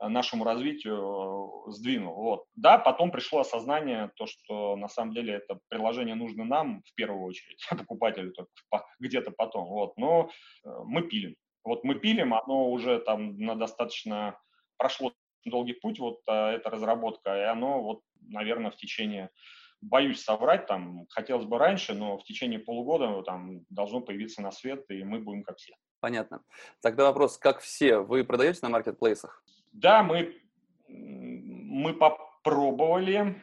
нашему 0.00 0.44
развитию 0.44 1.64
сдвинул. 1.66 2.14
Вот. 2.14 2.44
Да, 2.54 2.78
потом 2.78 3.10
пришло 3.10 3.40
осознание, 3.40 4.10
то, 4.16 4.26
что 4.26 4.74
на 4.76 4.88
самом 4.88 5.12
деле 5.12 5.34
это 5.34 5.58
приложение 5.68 6.14
нужно 6.14 6.44
нам 6.44 6.82
в 6.86 6.94
первую 6.94 7.22
очередь, 7.24 7.66
а 7.70 7.76
покупателю 7.76 8.32
где-то 8.98 9.30
потом. 9.32 9.68
Вот. 9.68 9.98
Но 9.98 10.30
мы 10.64 11.02
пилим. 11.02 11.36
Вот 11.64 11.84
мы 11.84 11.96
пилим, 11.96 12.32
оно 12.32 12.70
уже 12.70 12.98
там 13.00 13.38
на 13.38 13.56
достаточно 13.56 14.38
прошло 14.78 15.12
долгий 15.44 15.74
путь, 15.74 15.98
вот 15.98 16.20
эта 16.26 16.70
разработка, 16.70 17.36
и 17.36 17.44
оно 17.44 17.82
вот, 17.82 18.02
наверное, 18.20 18.70
в 18.70 18.76
течение 18.76 19.30
боюсь 19.80 20.22
соврать, 20.22 20.66
там, 20.66 21.06
хотелось 21.08 21.44
бы 21.44 21.58
раньше, 21.58 21.94
но 21.94 22.18
в 22.18 22.24
течение 22.24 22.58
полугода 22.58 23.22
там 23.22 23.60
должно 23.70 24.00
появиться 24.00 24.42
на 24.42 24.50
свет, 24.50 24.84
и 24.88 25.04
мы 25.04 25.20
будем 25.20 25.42
как 25.42 25.58
все. 25.58 25.74
Понятно. 26.00 26.42
Тогда 26.80 27.04
вопрос, 27.04 27.38
как 27.38 27.60
все, 27.60 27.98
вы 27.98 28.24
продаете 28.24 28.60
на 28.62 28.68
маркетплейсах? 28.68 29.42
Да, 29.72 30.02
мы, 30.02 30.36
мы 30.88 31.92
попробовали, 31.94 33.42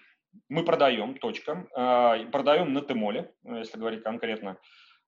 мы 0.50 0.64
продаем, 0.64 1.18
точка, 1.18 1.68
а, 1.76 2.18
продаем 2.32 2.74
на 2.74 2.82
Тимоле, 2.82 3.34
если 3.44 3.78
говорить 3.78 4.04
конкретно. 4.04 4.58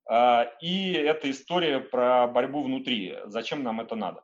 А, 0.09 0.43
и 0.61 0.93
это 0.93 1.29
история 1.29 1.79
про 1.79 2.27
борьбу 2.27 2.63
внутри. 2.63 3.17
Зачем 3.25 3.63
нам 3.63 3.81
это 3.81 3.95
надо? 3.95 4.23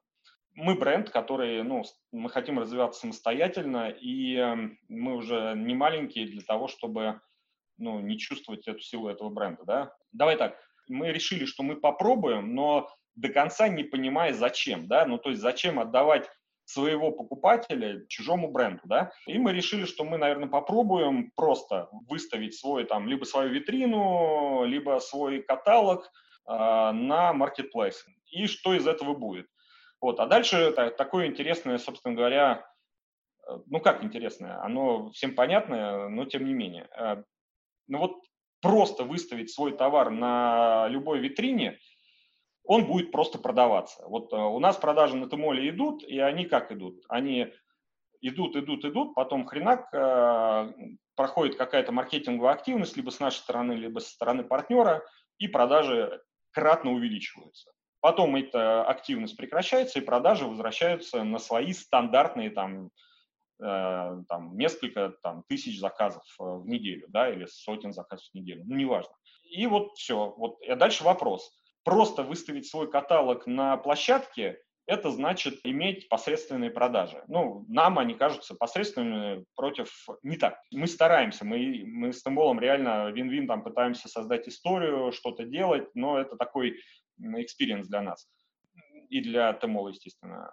Мы 0.55 0.75
бренд, 0.75 1.09
который, 1.09 1.63
ну, 1.63 1.83
мы 2.11 2.29
хотим 2.29 2.59
развиваться 2.59 3.01
самостоятельно, 3.01 3.89
и 3.89 4.35
эм, 4.35 4.77
мы 4.87 5.15
уже 5.15 5.53
не 5.55 5.73
маленькие 5.73 6.27
для 6.27 6.41
того, 6.41 6.67
чтобы, 6.67 7.21
ну, 7.77 7.99
не 7.99 8.17
чувствовать 8.17 8.67
эту 8.67 8.79
силу 8.79 9.09
этого 9.09 9.29
бренда, 9.29 9.63
да. 9.65 9.95
Давай 10.11 10.37
так, 10.37 10.57
мы 10.87 11.11
решили, 11.11 11.45
что 11.45 11.63
мы 11.63 11.75
попробуем, 11.75 12.53
но 12.53 12.89
до 13.15 13.29
конца 13.29 13.67
не 13.67 13.83
понимая, 13.83 14.33
зачем, 14.33 14.87
да, 14.87 15.05
ну, 15.05 15.17
то 15.17 15.29
есть 15.29 15.41
зачем 15.41 15.79
отдавать 15.79 16.29
своего 16.65 17.11
покупателя 17.11 18.05
чужому 18.07 18.51
бренду, 18.51 18.81
да, 18.85 19.11
и 19.27 19.37
мы 19.37 19.53
решили, 19.53 19.85
что 19.85 20.05
мы, 20.05 20.17
наверное, 20.17 20.47
попробуем 20.47 21.31
просто 21.35 21.89
выставить 22.07 22.55
свой, 22.55 22.85
там, 22.85 23.07
либо 23.07 23.25
свою 23.25 23.49
витрину, 23.49 24.63
либо 24.65 24.99
свой 24.99 25.41
каталог 25.41 26.05
э, 26.05 26.51
на 26.51 27.33
маркетплейс. 27.33 28.05
И 28.31 28.47
что 28.47 28.73
из 28.73 28.87
этого 28.87 29.13
будет? 29.13 29.47
Вот. 30.03 30.19
А 30.19 30.25
дальше 30.25 30.73
так, 30.73 30.97
такое 30.97 31.27
интересное, 31.27 31.77
собственно 31.77 32.13
говоря, 32.13 32.69
э, 33.47 33.57
ну 33.67 33.79
как 33.79 34.03
интересное, 34.03 34.61
оно 34.61 35.11
всем 35.11 35.33
понятное, 35.33 36.09
но 36.09 36.25
тем 36.25 36.43
не 36.45 36.53
менее. 36.53 36.89
Э, 36.97 37.23
ну 37.87 37.99
вот 37.99 38.17
просто 38.59 39.05
выставить 39.05 39.49
свой 39.49 39.71
товар 39.71 40.09
на 40.09 40.89
любой 40.89 41.19
витрине, 41.19 41.79
он 42.65 42.85
будет 42.85 43.13
просто 43.13 43.39
продаваться. 43.39 44.05
Вот 44.05 44.33
э, 44.33 44.35
у 44.35 44.59
нас 44.59 44.75
продажи 44.75 45.15
на 45.15 45.29
Тмоле 45.29 45.69
идут, 45.69 46.03
и 46.03 46.19
они 46.19 46.43
как 46.43 46.73
идут? 46.73 47.01
Они 47.07 47.53
идут, 48.19 48.57
идут, 48.57 48.83
идут, 48.83 49.15
потом 49.15 49.45
хренак, 49.45 49.89
проходит 51.15 51.55
какая-то 51.55 51.93
маркетинговая 51.93 52.51
активность 52.51 52.97
либо 52.97 53.09
с 53.09 53.21
нашей 53.21 53.37
стороны, 53.37 53.71
либо 53.71 53.99
со 53.99 54.09
стороны 54.09 54.43
партнера, 54.43 55.01
и 55.37 55.47
продажи 55.47 56.21
кратно 56.51 56.91
увеличиваются. 56.91 57.71
Потом 58.03 58.35
эта 58.35 58.83
активность 58.83 59.37
прекращается, 59.37 59.97
и 59.97 60.01
продажи 60.03 60.45
возвращаются 60.45 61.23
на 61.23 61.39
свои 61.39 61.71
стандартные 61.71 62.49
там, 62.49 62.89
э, 63.61 64.23
там 64.27 64.57
несколько 64.57 65.13
там, 65.23 65.43
тысяч 65.47 65.79
заказов 65.79 66.23
э, 66.37 66.43
в 66.43 66.67
неделю, 66.67 67.05
да, 67.07 67.29
или 67.29 67.45
сотен 67.45 67.93
заказов 67.93 68.27
в 68.29 68.35
неделю, 68.35 68.63
ну, 68.65 68.75
неважно. 68.75 69.13
И 69.45 69.65
вот 69.67 69.93
все. 69.95 70.33
Вот. 70.35 70.61
И 70.61 70.75
дальше 70.75 71.05
вопрос. 71.05 71.49
Просто 71.85 72.23
выставить 72.23 72.67
свой 72.67 72.91
каталог 72.91 73.47
на 73.47 73.77
площадке– 73.77 74.59
это 74.85 75.09
значит 75.09 75.61
иметь 75.63 76.09
посредственные 76.09 76.71
продажи. 76.71 77.23
Ну, 77.29 77.65
нам 77.69 77.99
они 77.99 78.15
кажутся 78.15 78.53
посредственными 78.53 79.45
против... 79.55 79.89
Не 80.23 80.35
так. 80.35 80.59
Мы 80.73 80.87
стараемся, 80.87 81.45
мы, 81.45 81.83
мы 81.85 82.11
с 82.11 82.21
Тэмболом 82.21 82.59
реально 82.59 83.11
вин-вин 83.11 83.47
там 83.47 83.63
пытаемся 83.63 84.09
создать 84.09 84.49
историю, 84.49 85.13
что-то 85.13 85.45
делать, 85.45 85.87
но 85.93 86.19
это 86.19 86.35
такой 86.35 86.81
experience 87.19 87.84
для 87.84 88.02
нас 88.02 88.28
и 89.10 89.21
для 89.21 89.54
ТМО, 89.54 89.89
естественно. 89.89 90.52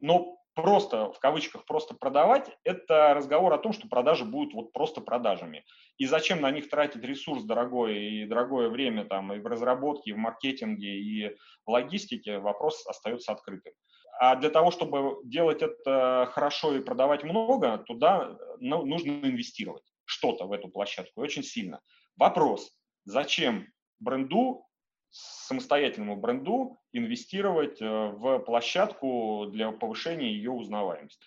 Но 0.00 0.38
просто, 0.54 1.12
в 1.12 1.18
кавычках, 1.18 1.64
просто 1.66 1.94
продавать, 1.94 2.50
это 2.64 3.14
разговор 3.14 3.52
о 3.52 3.58
том, 3.58 3.72
что 3.72 3.88
продажи 3.88 4.24
будут 4.24 4.54
вот 4.54 4.72
просто 4.72 5.00
продажами. 5.00 5.64
И 5.98 6.06
зачем 6.06 6.40
на 6.40 6.50
них 6.50 6.68
тратить 6.68 7.02
ресурс 7.02 7.44
дорогой 7.44 7.98
и 7.98 8.26
дорогое 8.26 8.68
время 8.68 9.04
там 9.04 9.32
и 9.32 9.38
в 9.38 9.46
разработке, 9.46 10.10
и 10.10 10.14
в 10.14 10.18
маркетинге, 10.18 10.88
и 10.88 11.36
в 11.66 11.70
логистике, 11.70 12.38
вопрос 12.38 12.86
остается 12.86 13.32
открытым. 13.32 13.72
А 14.18 14.36
для 14.36 14.50
того, 14.50 14.70
чтобы 14.70 15.18
делать 15.24 15.62
это 15.62 16.28
хорошо 16.32 16.76
и 16.76 16.82
продавать 16.82 17.24
много, 17.24 17.78
туда 17.78 18.36
ну, 18.58 18.84
нужно 18.84 19.12
инвестировать 19.12 19.82
что-то 20.04 20.44
в 20.46 20.52
эту 20.52 20.68
площадку 20.68 21.22
очень 21.22 21.42
сильно. 21.42 21.80
Вопрос, 22.16 22.70
зачем 23.04 23.66
бренду 23.98 24.66
самостоятельному 25.10 26.16
бренду 26.16 26.78
инвестировать 26.92 27.80
э, 27.82 27.86
в 27.86 28.38
площадку 28.40 29.46
для 29.50 29.72
повышения 29.72 30.32
ее 30.32 30.50
узнаваемости. 30.52 31.24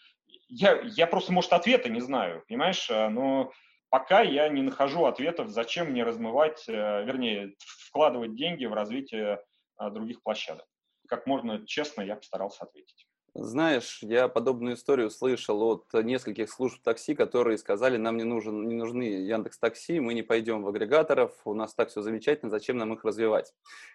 Я, 0.47 0.81
я 0.81 1.07
просто, 1.07 1.33
может, 1.33 1.53
ответа 1.53 1.89
не 1.89 1.99
знаю, 1.99 2.43
понимаешь, 2.47 2.89
э, 2.89 3.09
но 3.09 3.51
пока 3.89 4.21
я 4.21 4.47
не 4.47 4.61
нахожу 4.61 5.05
ответов, 5.05 5.49
зачем 5.49 5.91
мне 5.91 6.03
размывать, 6.03 6.63
э, 6.67 7.03
вернее, 7.03 7.55
вкладывать 7.59 8.35
деньги 8.35 8.65
в 8.65 8.73
развитие 8.73 9.43
других 9.79 10.21
площадок. 10.21 10.65
Как 11.07 11.27
можно 11.27 11.65
честно 11.65 12.01
я 12.01 12.15
постарался 12.15 12.63
ответить. 12.63 13.07
Знаешь, 13.35 13.97
я 14.03 14.27
подобную 14.27 14.75
историю 14.75 15.09
слышал 15.09 15.59
от 15.63 15.91
нескольких 16.03 16.51
служб 16.51 16.79
такси, 16.83 17.15
которые 17.15 17.57
сказали, 17.57 17.97
нам 17.97 18.15
не, 18.17 18.25
нужен, 18.25 18.67
не 18.67 18.75
нужны 18.75 19.03
Яндекс 19.03 19.57
Такси, 19.57 19.99
мы 19.99 20.13
не 20.13 20.21
пойдем 20.21 20.61
в 20.61 20.67
агрегаторов, 20.67 21.33
у 21.43 21.55
нас 21.55 21.73
так 21.73 21.89
все 21.89 22.03
замечательно, 22.03 22.51
зачем 22.51 22.77
нам 22.77 22.93
их 22.93 23.03
развивать? 23.03 23.51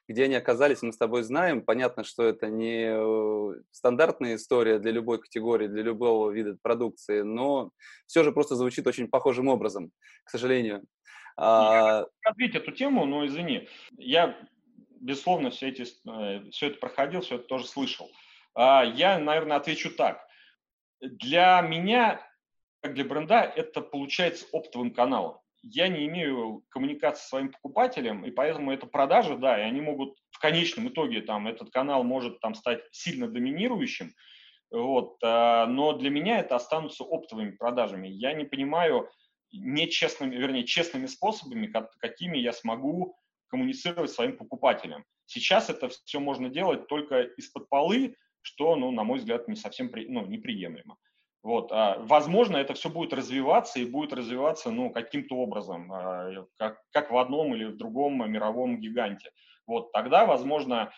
Где 0.08 0.24
они 0.24 0.34
оказались, 0.34 0.82
мы 0.82 0.92
с 0.92 0.96
тобой 0.96 1.22
знаем. 1.22 1.62
Понятно, 1.62 2.02
что 2.02 2.24
это 2.24 2.48
не 2.48 2.88
э, 2.90 3.60
стандартная 3.70 4.34
история 4.34 4.80
для 4.80 4.90
любой 4.90 5.20
категории, 5.20 5.68
для 5.68 5.82
любого 5.84 6.32
вида 6.32 6.56
продукции, 6.60 7.20
но 7.20 7.70
все 8.06 8.24
же 8.24 8.32
просто 8.32 8.56
звучит 8.56 8.88
очень 8.88 9.06
похожим 9.06 9.46
образом, 9.46 9.92
к 10.24 10.30
сожалению. 10.30 10.82
Я 11.38 12.06
ответить 12.24 12.56
эту 12.56 12.72
тему, 12.72 13.06
но 13.06 13.24
извини, 13.24 13.68
я, 13.98 14.36
безусловно, 15.00 15.50
все, 15.50 15.68
эти, 15.68 15.86
э, 16.08 16.50
все 16.50 16.66
это 16.66 16.80
проходил, 16.80 17.20
все 17.20 17.36
это 17.36 17.44
тоже 17.44 17.68
слышал. 17.68 18.10
А, 18.58 18.82
я, 18.82 19.20
наверное, 19.20 19.56
отвечу 19.56 19.88
так. 19.88 20.26
Для 21.00 21.60
меня, 21.60 22.20
как 22.82 22.94
для 22.94 23.04
бренда, 23.04 23.40
это 23.42 23.80
получается 23.80 24.46
оптовым 24.52 24.92
каналом. 24.92 25.38
Я 25.62 25.86
не 25.86 26.06
имею 26.06 26.64
коммуникации 26.68 27.22
со 27.22 27.28
своим 27.28 27.52
покупателем, 27.52 28.24
и 28.24 28.32
поэтому 28.32 28.72
это 28.72 28.86
продажи, 28.86 29.36
да, 29.36 29.56
и 29.56 29.62
они 29.62 29.80
могут 29.80 30.18
в 30.32 30.40
конечном 30.40 30.88
итоге, 30.88 31.20
там, 31.20 31.46
этот 31.46 31.70
канал 31.70 32.02
может 32.02 32.40
там 32.40 32.56
стать 32.56 32.80
сильно 32.90 33.28
доминирующим, 33.28 34.12
вот, 34.72 35.18
а, 35.22 35.66
но 35.66 35.92
для 35.92 36.10
меня 36.10 36.40
это 36.40 36.56
останутся 36.56 37.04
оптовыми 37.04 37.52
продажами. 37.52 38.08
Я 38.08 38.32
не 38.32 38.44
понимаю 38.44 39.08
нечестными, 39.52 40.34
вернее, 40.34 40.64
честными 40.64 41.06
способами, 41.06 41.72
какими 42.00 42.38
я 42.38 42.52
смогу 42.52 43.16
коммуницировать 43.46 44.10
с 44.10 44.14
своим 44.14 44.36
покупателем. 44.36 45.04
Сейчас 45.26 45.70
это 45.70 45.88
все 45.90 46.18
можно 46.18 46.48
делать 46.48 46.88
только 46.88 47.22
из-под 47.22 47.68
полы, 47.68 48.16
что, 48.48 48.76
ну, 48.76 48.90
на 48.90 49.04
мой 49.04 49.18
взгляд, 49.18 49.48
не 49.48 49.56
совсем 49.56 49.90
при, 49.90 50.06
ну, 50.08 50.26
неприемлемо. 50.26 50.96
Вот, 51.42 51.70
а, 51.70 51.98
возможно, 52.00 52.56
это 52.56 52.74
все 52.74 52.88
будет 52.88 53.12
развиваться 53.12 53.78
и 53.78 53.84
будет 53.84 54.12
развиваться, 54.12 54.70
ну, 54.70 54.90
каким-то 54.90 55.36
образом, 55.36 55.92
а, 55.92 56.46
как, 56.56 56.80
как 56.90 57.10
в 57.10 57.16
одном 57.16 57.54
или 57.54 57.66
в 57.66 57.76
другом 57.76 58.30
мировом 58.30 58.80
гиганте. 58.80 59.30
Вот, 59.66 59.92
тогда, 59.92 60.26
возможно, 60.26 60.90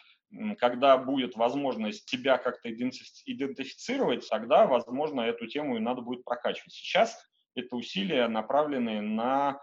когда 0.58 0.96
будет 0.96 1.36
возможность 1.36 2.08
себя 2.08 2.38
как-то 2.38 2.70
идентифицировать, 2.72 4.28
тогда, 4.28 4.66
возможно, 4.66 5.22
эту 5.22 5.46
тему 5.46 5.76
и 5.76 5.80
надо 5.80 6.02
будет 6.02 6.24
прокачивать. 6.24 6.72
Сейчас 6.72 7.18
это 7.54 7.76
усилия 7.76 8.28
направлены 8.28 9.00
на 9.00 9.60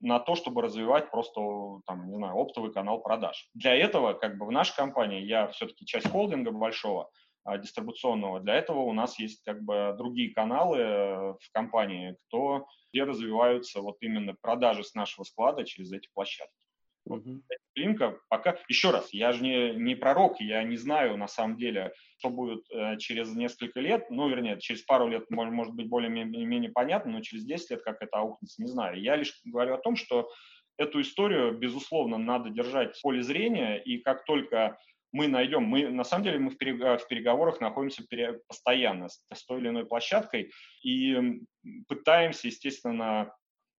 на 0.00 0.18
то, 0.20 0.34
чтобы 0.34 0.62
развивать 0.62 1.10
просто, 1.10 1.40
там, 1.86 2.08
не 2.08 2.16
знаю, 2.16 2.36
оптовый 2.36 2.72
канал 2.72 3.00
продаж. 3.00 3.48
Для 3.54 3.74
этого, 3.74 4.14
как 4.14 4.38
бы 4.38 4.46
в 4.46 4.50
нашей 4.50 4.76
компании, 4.76 5.22
я 5.22 5.48
все-таки 5.48 5.84
часть 5.86 6.08
холдинга 6.08 6.50
большого, 6.50 7.10
а, 7.44 7.58
дистрибуционного. 7.58 8.40
Для 8.40 8.54
этого 8.56 8.80
у 8.80 8.92
нас 8.92 9.18
есть 9.20 9.44
как 9.44 9.62
бы 9.62 9.94
другие 9.96 10.34
каналы 10.34 10.78
э, 10.78 11.32
в 11.34 11.52
компании, 11.52 12.16
кто, 12.26 12.66
где 12.92 13.04
развиваются 13.04 13.80
вот 13.80 13.98
именно 14.00 14.34
продажи 14.40 14.82
с 14.82 14.94
нашего 14.94 15.22
склада 15.22 15.64
через 15.64 15.92
эти 15.92 16.08
площадки. 16.12 16.65
Uh-huh. 17.08 17.40
Линка 17.74 18.18
пока... 18.28 18.58
Еще 18.68 18.90
раз, 18.90 19.12
я 19.12 19.32
же 19.32 19.42
не, 19.42 19.74
не 19.74 19.94
пророк, 19.94 20.40
я 20.40 20.62
не 20.62 20.76
знаю 20.76 21.16
на 21.16 21.28
самом 21.28 21.56
деле, 21.56 21.92
что 22.18 22.30
будет 22.30 22.64
э, 22.70 22.96
через 22.98 23.34
несколько 23.34 23.80
лет, 23.80 24.10
ну, 24.10 24.28
вернее, 24.28 24.58
через 24.60 24.82
пару 24.82 25.08
лет 25.08 25.30
может, 25.30 25.52
может 25.52 25.74
быть 25.74 25.88
более-менее 25.88 26.70
понятно, 26.70 27.12
но 27.12 27.20
через 27.20 27.44
10 27.44 27.70
лет 27.70 27.82
как 27.82 28.02
это 28.02 28.18
аукнется, 28.18 28.62
не 28.62 28.68
знаю. 28.68 29.00
Я 29.00 29.16
лишь 29.16 29.38
говорю 29.44 29.74
о 29.74 29.78
том, 29.78 29.94
что 29.96 30.30
эту 30.78 31.00
историю, 31.00 31.56
безусловно, 31.56 32.18
надо 32.18 32.50
держать 32.50 32.96
в 32.96 33.02
поле 33.02 33.22
зрения, 33.22 33.76
и 33.76 33.98
как 33.98 34.24
только 34.24 34.78
мы 35.12 35.28
найдем, 35.28 35.62
мы 35.62 35.88
на 35.88 36.04
самом 36.04 36.24
деле 36.24 36.38
мы 36.38 36.50
в 36.50 36.58
переговорах 36.58 37.60
находимся 37.60 38.04
постоянно 38.48 39.08
с 39.08 39.44
той 39.46 39.60
или 39.60 39.68
иной 39.68 39.86
площадкой 39.86 40.50
и 40.82 41.40
пытаемся, 41.88 42.48
естественно, 42.48 43.32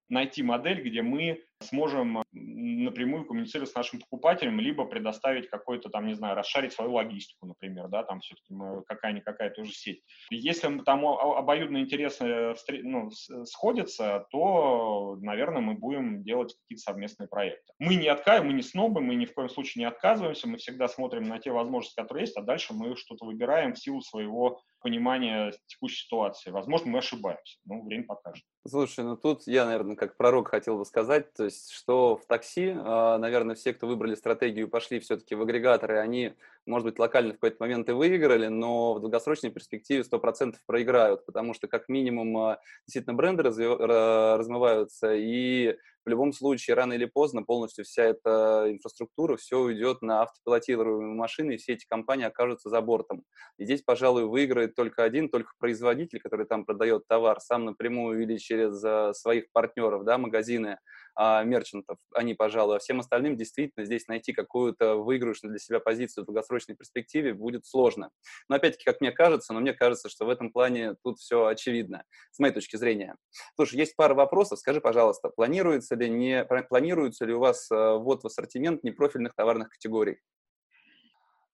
найти 0.09 0.41
модель, 0.41 0.81
где 0.81 1.01
мы 1.01 1.43
сможем 1.61 2.23
напрямую 2.31 3.25
коммуницировать 3.25 3.69
с 3.69 3.75
нашим 3.75 3.99
покупателем, 3.99 4.59
либо 4.59 4.85
предоставить 4.85 5.49
какой-то 5.49 5.89
там, 5.89 6.07
не 6.07 6.13
знаю, 6.13 6.35
расшарить 6.35 6.73
свою 6.73 6.93
логистику, 6.93 7.47
например, 7.47 7.87
да, 7.87 8.03
там 8.03 8.19
все-таки 8.19 8.53
какая-никакая 8.87 9.49
тоже 9.49 9.71
сеть. 9.71 10.01
Если 10.29 10.79
там 10.79 11.05
обоюдные 11.05 11.83
интересы 11.83 12.55
ну, 12.83 13.09
сходятся, 13.45 14.25
то, 14.31 15.17
наверное, 15.21 15.61
мы 15.61 15.73
будем 15.75 16.23
делать 16.23 16.55
какие-то 16.61 16.83
совместные 16.83 17.27
проекты. 17.27 17.73
Мы 17.79 17.95
не 17.95 18.07
отказываем, 18.07 18.51
мы 18.51 18.53
не 18.53 18.63
снобы, 18.63 19.01
мы 19.01 19.15
ни 19.15 19.25
в 19.25 19.33
коем 19.33 19.49
случае 19.49 19.81
не 19.81 19.87
отказываемся, 19.87 20.47
мы 20.47 20.57
всегда 20.57 20.87
смотрим 20.87 21.23
на 21.27 21.39
те 21.39 21.51
возможности, 21.51 21.99
которые 21.99 22.23
есть, 22.23 22.37
а 22.37 22.41
дальше 22.41 22.73
мы 22.73 22.95
что-то 22.95 23.25
выбираем 23.25 23.73
в 23.73 23.79
силу 23.79 24.01
своего 24.01 24.61
понимания 24.81 25.51
текущей 25.65 26.05
ситуации. 26.05 26.51
Возможно, 26.51 26.91
мы 26.91 26.99
ошибаемся, 26.99 27.59
но 27.65 27.81
время 27.81 28.05
покажет. 28.05 28.45
Слушай, 28.67 29.05
ну 29.05 29.17
тут 29.17 29.47
я, 29.47 29.65
наверное, 29.65 29.95
как 29.95 30.17
пророк 30.17 30.49
хотел 30.49 30.77
бы 30.77 30.85
сказать, 30.85 31.33
то 31.33 31.43
есть, 31.47 31.71
что 31.71 32.17
в 32.17 32.25
такси, 32.25 32.73
а, 32.75 33.17
наверное, 33.17 33.55
все, 33.55 33.73
кто 33.73 33.87
выбрали 33.87 34.15
стратегию, 34.15 34.69
пошли 34.69 34.99
все-таки 34.99 35.35
в 35.35 35.41
агрегаторы, 35.41 35.97
они, 35.99 36.33
может 36.65 36.85
быть, 36.85 36.99
локально 36.99 37.31
в 37.31 37.35
какой-то 37.35 37.57
момент 37.59 37.89
и 37.89 37.93
выиграли, 37.93 38.47
но 38.47 38.93
в 38.93 38.99
долгосрочной 39.01 39.51
перспективе 39.51 40.03
100% 40.03 40.55
проиграют, 40.65 41.25
потому 41.25 41.53
что, 41.53 41.67
как 41.67 41.89
минимум, 41.89 42.37
а, 42.37 42.59
действительно 42.85 43.15
бренды 43.15 43.43
размываются, 43.43 45.13
и 45.13 45.75
в 46.07 46.09
любом 46.09 46.31
случае, 46.31 46.75
рано 46.75 46.93
или 46.93 47.03
поздно 47.03 47.43
полностью 47.43 47.83
вся 47.83 48.03
эта 48.03 48.67
инфраструктура, 48.69 49.35
все 49.35 49.59
уйдет 49.59 50.01
на 50.01 50.21
автопилотируемые 50.21 51.13
машины, 51.13 51.55
и 51.55 51.57
все 51.57 51.73
эти 51.73 51.85
компании 51.85 52.23
окажутся 52.23 52.69
за 52.69 52.79
бортом. 52.79 53.25
И 53.57 53.65
здесь, 53.65 53.81
пожалуй, 53.81 54.23
выиграет 54.23 54.73
только 54.73 55.03
один, 55.03 55.27
только 55.27 55.51
производитель, 55.59 56.21
который 56.21 56.45
там 56.45 56.63
продает 56.63 57.05
товар 57.07 57.41
сам 57.41 57.65
напрямую 57.65 58.23
или 58.23 58.37
через 58.37 58.81
а, 58.85 59.13
своих 59.13 59.51
партнеров, 59.51 60.05
да, 60.05 60.17
магазины, 60.17 60.79
а, 61.19 61.43
мерчантов, 61.43 61.97
они, 62.13 62.35
пожалуй, 62.35 62.75
а 62.75 62.79
всем 62.79 62.99
остальным 62.99 63.35
действительно 63.37 63.85
здесь 63.85 64.07
найти 64.07 64.33
какую-то 64.33 64.97
выигрышную 64.97 65.51
для 65.51 65.59
себя 65.59 65.79
позицию 65.79 66.23
в 66.23 66.27
долгосрочной 66.27 66.75
перспективе 66.75 67.33
будет 67.33 67.65
сложно. 67.65 68.11
Но 68.47 68.55
опять-таки, 68.55 68.85
как 68.85 69.01
мне 69.01 69.11
кажется, 69.11 69.51
но 69.51 69.59
мне 69.59 69.73
кажется, 69.73 70.09
что 70.09 70.25
в 70.25 70.29
этом 70.29 70.51
плане 70.51 70.93
тут 71.03 71.17
все 71.17 71.47
очевидно, 71.47 72.03
с 72.31 72.37
моей 72.37 72.53
точки 72.53 72.75
зрения. 72.75 73.15
Слушай, 73.55 73.79
есть 73.79 73.95
пара 73.95 74.13
вопросов. 74.13 74.59
Скажи, 74.59 74.79
пожалуйста, 74.79 75.29
планируется 75.29 75.95
ли, 75.95 76.07
не, 76.07 76.45
планируется 76.45 77.25
ли 77.25 77.33
у 77.33 77.39
вас 77.39 77.71
а, 77.71 77.97
ввод 77.97 78.21
в 78.21 78.27
ассортимент 78.27 78.83
непрофильных 78.83 79.33
товарных 79.33 79.69
категорий? 79.69 80.19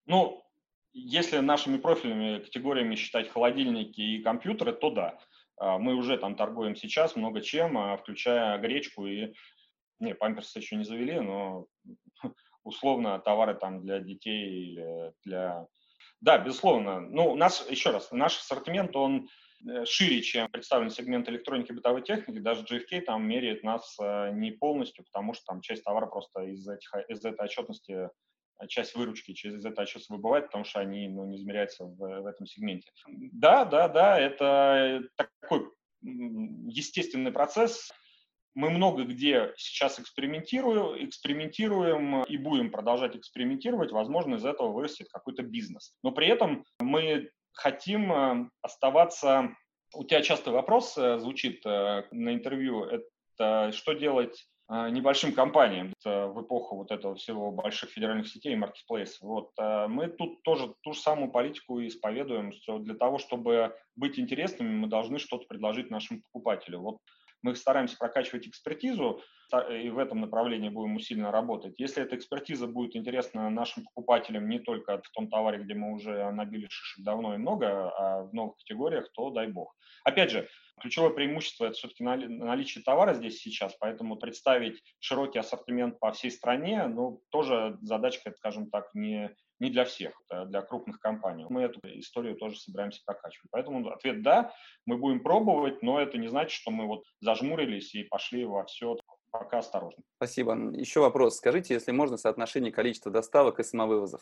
Ну, 0.05 0.43
если 0.91 1.37
нашими 1.37 1.77
профильными 1.77 2.39
категориями 2.39 2.95
считать 2.95 3.29
холодильники 3.29 4.01
и 4.01 4.21
компьютеры, 4.21 4.73
то 4.73 4.89
да. 4.89 5.19
А, 5.55 5.77
мы 5.77 5.95
уже 5.95 6.17
там 6.17 6.35
торгуем 6.35 6.75
сейчас 6.75 7.15
много 7.15 7.39
чем, 7.41 7.97
включая 7.97 8.57
гречку 8.57 9.05
и 9.05 9.33
не, 10.03 10.13
памперсы 10.15 10.59
еще 10.59 10.75
не 10.75 10.83
завели, 10.83 11.19
но 11.19 11.67
условно 12.63 13.19
товары 13.19 13.55
там 13.55 13.81
для 13.81 13.99
детей 13.99 14.71
или 14.71 15.13
для... 15.23 15.67
Да, 16.21 16.37
безусловно. 16.37 17.01
Ну, 17.01 17.31
у 17.31 17.35
нас, 17.35 17.69
еще 17.69 17.91
раз, 17.91 18.11
наш 18.11 18.37
ассортимент, 18.37 18.95
он 18.95 19.27
э, 19.67 19.85
шире, 19.85 20.21
чем 20.21 20.49
представлен 20.49 20.89
сегмент 20.89 21.27
электроники 21.27 21.71
и 21.71 21.75
бытовой 21.75 22.01
техники. 22.01 22.39
Даже 22.39 22.63
GFK 22.63 23.01
там 23.01 23.27
меряет 23.27 23.63
нас 23.63 23.97
э, 24.01 24.31
не 24.33 24.51
полностью, 24.51 25.03
потому 25.05 25.33
что 25.33 25.45
там 25.45 25.61
часть 25.61 25.83
товара 25.83 26.05
просто 26.05 26.43
из, 26.43 26.67
этих, 26.67 26.93
из 27.09 27.25
этой 27.25 27.45
отчетности 27.45 28.09
э, 28.61 28.67
часть 28.67 28.95
выручки 28.95 29.33
через 29.33 29.65
это 29.65 29.81
отчетность 29.81 30.09
выбывает, 30.09 30.45
потому 30.45 30.63
что 30.63 30.79
они 30.79 31.09
ну, 31.09 31.25
не 31.25 31.37
измеряются 31.37 31.83
в, 31.83 31.97
в 31.97 32.25
этом 32.25 32.45
сегменте. 32.45 32.89
Да, 33.07 33.65
да, 33.65 33.89
да, 33.89 34.17
это 34.19 35.03
такой 35.17 35.69
естественный 36.01 37.31
процесс 37.31 37.91
мы 38.55 38.69
много 38.69 39.03
где 39.03 39.53
сейчас 39.57 39.99
экспериментируем, 39.99 41.05
экспериментируем 41.07 42.23
и 42.23 42.37
будем 42.37 42.71
продолжать 42.71 43.15
экспериментировать. 43.15 43.91
Возможно, 43.91 44.35
из 44.35 44.45
этого 44.45 44.71
вырастет 44.71 45.07
какой-то 45.11 45.43
бизнес. 45.43 45.95
Но 46.03 46.11
при 46.11 46.27
этом 46.27 46.63
мы 46.79 47.29
хотим 47.53 48.11
э, 48.11 48.49
оставаться... 48.61 49.55
У 49.95 50.03
тебя 50.03 50.21
частый 50.21 50.53
вопрос 50.53 50.97
э, 50.97 51.19
звучит 51.19 51.65
э, 51.65 52.03
на 52.11 52.33
интервью. 52.33 52.83
Это 52.83 53.71
что 53.71 53.93
делать 53.93 54.45
небольшим 54.69 55.33
компаниям 55.33 55.91
в 56.05 56.41
эпоху 56.41 56.77
вот 56.77 56.91
этого 56.91 57.15
всего 57.15 57.51
больших 57.51 57.89
федеральных 57.89 58.27
сетей 58.27 58.53
и 58.53 58.55
маркетплейсов. 58.55 59.21
Вот, 59.21 59.49
мы 59.57 60.07
тут 60.07 60.41
тоже 60.43 60.73
ту 60.81 60.93
же 60.93 60.99
самую 60.99 61.31
политику 61.31 61.81
исповедуем, 61.81 62.53
что 62.53 62.79
для 62.79 62.95
того, 62.95 63.17
чтобы 63.17 63.75
быть 63.95 64.17
интересными, 64.17 64.69
мы 64.69 64.87
должны 64.87 65.19
что-то 65.19 65.45
предложить 65.47 65.91
нашим 65.91 66.21
покупателю. 66.21 66.79
Вот 66.79 66.97
мы 67.43 67.55
стараемся 67.55 67.97
прокачивать 67.97 68.47
экспертизу, 68.47 69.21
и 69.61 69.89
в 69.89 69.97
этом 69.97 70.21
направлении 70.21 70.69
будем 70.69 70.95
усиленно 70.95 71.31
работать. 71.31 71.75
Если 71.77 72.03
эта 72.03 72.15
экспертиза 72.15 72.67
будет 72.67 72.95
интересна 72.95 73.49
нашим 73.49 73.83
покупателям 73.83 74.49
не 74.49 74.59
только 74.59 75.01
в 75.01 75.09
том 75.11 75.29
товаре, 75.29 75.63
где 75.63 75.73
мы 75.73 75.93
уже 75.93 76.31
набили 76.31 76.67
шишек 76.69 77.03
давно 77.03 77.35
и 77.35 77.37
много, 77.37 77.89
а 77.91 78.23
в 78.23 78.33
новых 78.33 78.57
категориях, 78.57 79.11
то 79.13 79.29
дай 79.29 79.47
бог. 79.47 79.75
Опять 80.03 80.31
же, 80.31 80.47
ключевое 80.81 81.11
преимущество– 81.11 81.65
это 81.65 81.73
все-таки 81.73 82.03
наличие 82.03 82.83
товара 82.83 83.13
здесь 83.13 83.39
сейчас, 83.39 83.75
поэтому 83.79 84.15
представить 84.15 84.81
широкий 84.99 85.39
ассортимент 85.39 85.99
по 85.99 86.11
всей 86.11 86.31
стране, 86.31 86.87
ну, 86.87 87.21
тоже 87.29 87.77
задачка, 87.81 88.33
скажем 88.37 88.69
так, 88.69 88.89
не, 88.93 89.29
не 89.59 89.69
для 89.69 89.85
всех, 89.85 90.19
это 90.27 90.45
для 90.45 90.61
крупных 90.61 90.99
компаний. 90.99 91.45
Мы 91.49 91.63
эту 91.63 91.79
историю 91.83 92.35
тоже 92.35 92.57
собираемся 92.57 93.01
прокачивать. 93.05 93.49
Поэтому 93.51 93.87
ответ 93.89 94.21
да, 94.21 94.51
мы 94.85 94.97
будем 94.97 95.21
пробовать, 95.23 95.81
но 95.81 95.99
это 95.99 96.17
не 96.17 96.27
значит, 96.27 96.51
что 96.51 96.71
мы 96.71 96.87
вот 96.87 97.03
зажмурились 97.21 97.95
и 97.95 98.03
пошли 98.03 98.45
во 98.45 98.65
все 98.65 98.97
пока 99.33 99.57
осторожно. 99.57 100.03
Спасибо. 100.17 100.53
Еще 100.73 100.99
вопрос. 100.99 101.37
Скажите, 101.37 101.73
если 101.73 101.91
можно, 101.91 102.17
соотношение 102.17 102.71
количества 102.71 103.11
доставок 103.11 103.59
и 103.59 103.63
самовывозов? 103.63 104.21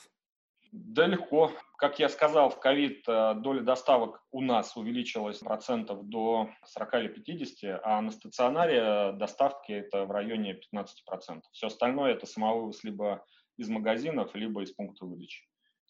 Да 0.72 1.06
легко. 1.06 1.52
Как 1.78 2.00
я 2.00 2.08
сказал, 2.08 2.50
в 2.50 2.60
ковид 2.60 3.04
э, 3.08 3.34
доля 3.36 3.62
доставок 3.62 4.24
у 4.32 4.42
нас 4.42 4.78
увеличилась 4.78 5.40
процентов 5.40 6.08
до 6.08 6.50
40 6.66 6.94
или 6.94 7.08
50, 7.10 7.82
а 7.84 8.02
на 8.02 8.12
стационаре 8.12 9.12
доставки 9.12 9.74
это 9.74 10.06
в 10.06 10.12
районе 10.12 10.54
15 10.54 11.04
процентов. 11.04 11.52
Все 11.52 11.68
остальное 11.68 12.14
это 12.14 12.26
самовывоз 12.26 12.86
либо 12.86 13.26
из 13.58 13.68
магазинов, 13.68 14.34
либо 14.34 14.64
из 14.64 14.72
пункта 14.72 15.06
выдачи. 15.06 15.44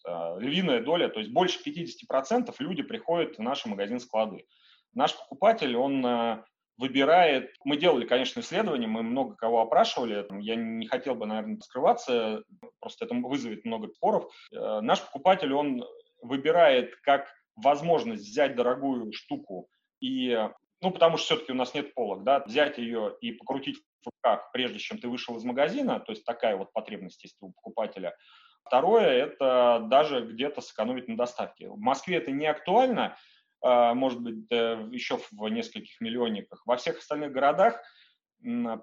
Львиная 0.04 0.82
доля, 0.82 1.08
то 1.08 1.20
есть 1.20 1.30
больше 1.30 1.60
50% 1.64 2.52
люди 2.58 2.82
приходят 2.82 3.38
в 3.38 3.40
наши 3.40 3.68
магазин-склады. 3.68 4.46
Наш 4.94 5.16
покупатель, 5.16 5.76
он 5.76 6.04
э, 6.04 6.44
выбирает, 6.78 7.54
мы 7.64 7.76
делали, 7.76 8.06
конечно, 8.06 8.40
исследования, 8.40 8.86
мы 8.86 9.02
много 9.02 9.34
кого 9.36 9.60
опрашивали, 9.60 10.26
я 10.40 10.56
не 10.56 10.86
хотел 10.86 11.14
бы, 11.14 11.26
наверное, 11.26 11.60
скрываться, 11.60 12.42
просто 12.80 13.04
это 13.04 13.14
вызовет 13.14 13.64
много 13.64 13.88
споров. 13.88 14.32
Э, 14.52 14.80
наш 14.80 15.00
покупатель, 15.02 15.52
он 15.52 15.84
выбирает 16.22 16.96
как 17.02 17.28
возможность 17.56 18.22
взять 18.22 18.56
дорогую 18.56 19.12
штуку 19.12 19.68
и 20.00 20.48
ну, 20.82 20.90
потому 20.90 21.16
что 21.16 21.26
все-таки 21.26 21.52
у 21.52 21.54
нас 21.54 21.74
нет 21.74 21.94
полок, 21.94 22.24
да, 22.24 22.40
взять 22.40 22.76
ее 22.76 23.16
и 23.20 23.30
покрутить 23.30 23.78
в 24.02 24.06
руках, 24.06 24.50
прежде 24.52 24.80
чем 24.80 24.98
ты 24.98 25.08
вышел 25.08 25.36
из 25.36 25.44
магазина, 25.44 26.00
то 26.00 26.10
есть 26.10 26.24
такая 26.24 26.56
вот 26.56 26.72
потребность 26.72 27.22
есть 27.22 27.36
у 27.40 27.52
покупателя. 27.52 28.16
Второе– 28.64 29.08
это 29.26 29.86
даже 29.88 30.22
где-то 30.26 30.60
сэкономить 30.60 31.06
на 31.08 31.16
доставке. 31.16 31.68
В 31.68 31.78
Москве 31.78 32.16
это 32.16 32.32
не 32.32 32.46
актуально, 32.46 33.16
может 33.62 34.20
быть, 34.20 34.50
еще 34.50 35.18
в 35.30 35.48
нескольких 35.48 36.00
миллионниках. 36.00 36.62
Во 36.66 36.76
всех 36.76 36.98
остальных 36.98 37.32
городах 37.32 37.80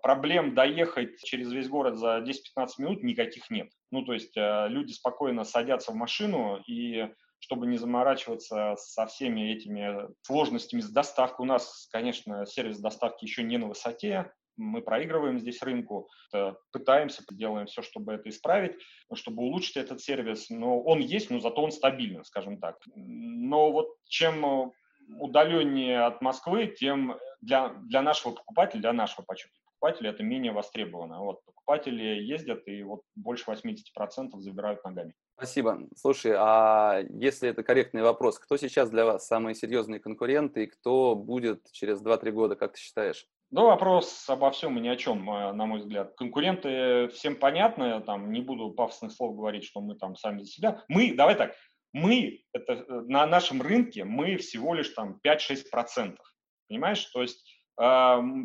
проблем 0.02 0.56
доехать 0.56 1.22
через 1.24 1.52
весь 1.52 1.68
город 1.68 1.98
за 1.98 2.20
10-15 2.20 2.68
минут 2.78 3.04
никаких 3.04 3.50
нет. 3.50 3.72
Ну, 3.92 4.04
то 4.04 4.14
есть 4.14 4.36
э, 4.38 4.68
люди 4.70 4.94
спокойно 4.94 5.44
садятся 5.44 5.92
в 5.92 5.96
машину 5.96 6.62
и 6.66 7.10
чтобы 7.40 7.68
не 7.68 7.78
заморачиваться 7.78 8.76
со 8.78 9.06
всеми 9.08 9.52
этими 9.52 10.10
сложностями 10.22 10.82
с 10.82 10.90
доставкой. 10.90 11.46
У 11.46 11.48
нас, 11.48 11.88
конечно, 11.92 12.46
сервис 12.46 12.80
доставки 12.80 13.26
еще 13.26 13.44
не 13.44 13.58
на 13.58 13.68
высоте, 13.68 14.32
мы 14.60 14.82
проигрываем 14.82 15.40
здесь 15.40 15.62
рынку, 15.62 16.10
пытаемся, 16.72 17.24
делаем 17.32 17.66
все, 17.68 17.82
чтобы 17.82 18.14
это 18.14 18.30
исправить, 18.30 18.76
чтобы 19.14 19.44
улучшить 19.44 19.78
этот 19.78 20.02
сервис, 20.02 20.50
но 20.50 20.80
он 20.82 21.00
есть, 21.00 21.30
но 21.30 21.40
зато 21.40 21.62
он 21.62 21.72
стабильный, 21.72 22.26
скажем 22.26 22.60
так. 22.60 22.78
Но 22.96 23.72
вот 23.72 23.96
чем 24.06 24.74
удаленнее 25.08 26.02
от 26.02 26.22
Москвы, 26.22 26.68
тем 26.68 27.18
для, 27.42 27.70
для 27.70 28.02
нашего 28.02 28.34
покупателя, 28.34 28.82
для 28.82 28.94
нашего 28.94 29.26
почета 29.26 29.54
покупателя 29.80 30.12
это 30.12 30.24
менее 30.24 30.52
востребовано. 30.52 31.20
Вот, 31.20 31.44
покупатели 31.46 32.04
ездят 32.04 32.68
и 32.68 32.84
вот 32.84 33.02
больше 33.16 33.50
80% 33.50 34.38
забирают 34.40 34.84
ногами. 34.84 35.14
Спасибо. 35.38 35.88
Слушай, 35.96 36.34
а 36.38 37.02
если 37.10 37.50
это 37.50 37.64
корректный 37.64 38.02
вопрос, 38.02 38.40
кто 38.40 38.58
сейчас 38.58 38.90
для 38.90 39.06
вас 39.06 39.26
самые 39.26 39.56
серьезные 39.56 40.00
конкуренты 40.00 40.64
и 40.64 40.68
кто 40.68 41.16
будет 41.16 41.72
через 41.72 42.02
2-3 42.02 42.32
года, 42.32 42.56
как 42.56 42.74
ты 42.74 42.80
считаешь? 42.80 43.26
Ну, 43.52 43.66
вопрос 43.66 44.30
обо 44.30 44.52
всем 44.52 44.78
и 44.78 44.82
ни 44.82 44.88
о 44.88 44.96
чем, 44.96 45.28
э, 45.30 45.54
на 45.54 45.66
мой 45.66 45.80
взгляд. 45.80 46.14
Конкуренты 46.16 47.08
всем 47.08 47.36
понятны, 47.36 48.00
там, 48.02 48.32
не 48.32 48.42
буду 48.42 48.70
пафосных 48.70 49.12
слов 49.12 49.36
говорить, 49.36 49.64
что 49.64 49.82
мы 49.82 49.96
там 49.96 50.16
сами 50.16 50.44
за 50.44 50.52
себя. 50.52 50.84
Мы, 50.88 51.16
давай 51.16 51.34
так, 51.34 51.56
мы, 51.92 52.44
это, 52.54 52.74
э, 52.74 52.86
на 53.08 53.26
нашем 53.26 53.64
рынке 53.64 54.04
мы 54.04 54.38
всего 54.38 54.76
лишь 54.76 54.90
там 54.90 55.20
5-6%. 55.24 56.18
Понимаешь? 56.68 57.04
То 57.06 57.24
есть 57.24 57.44
э, 57.82 57.84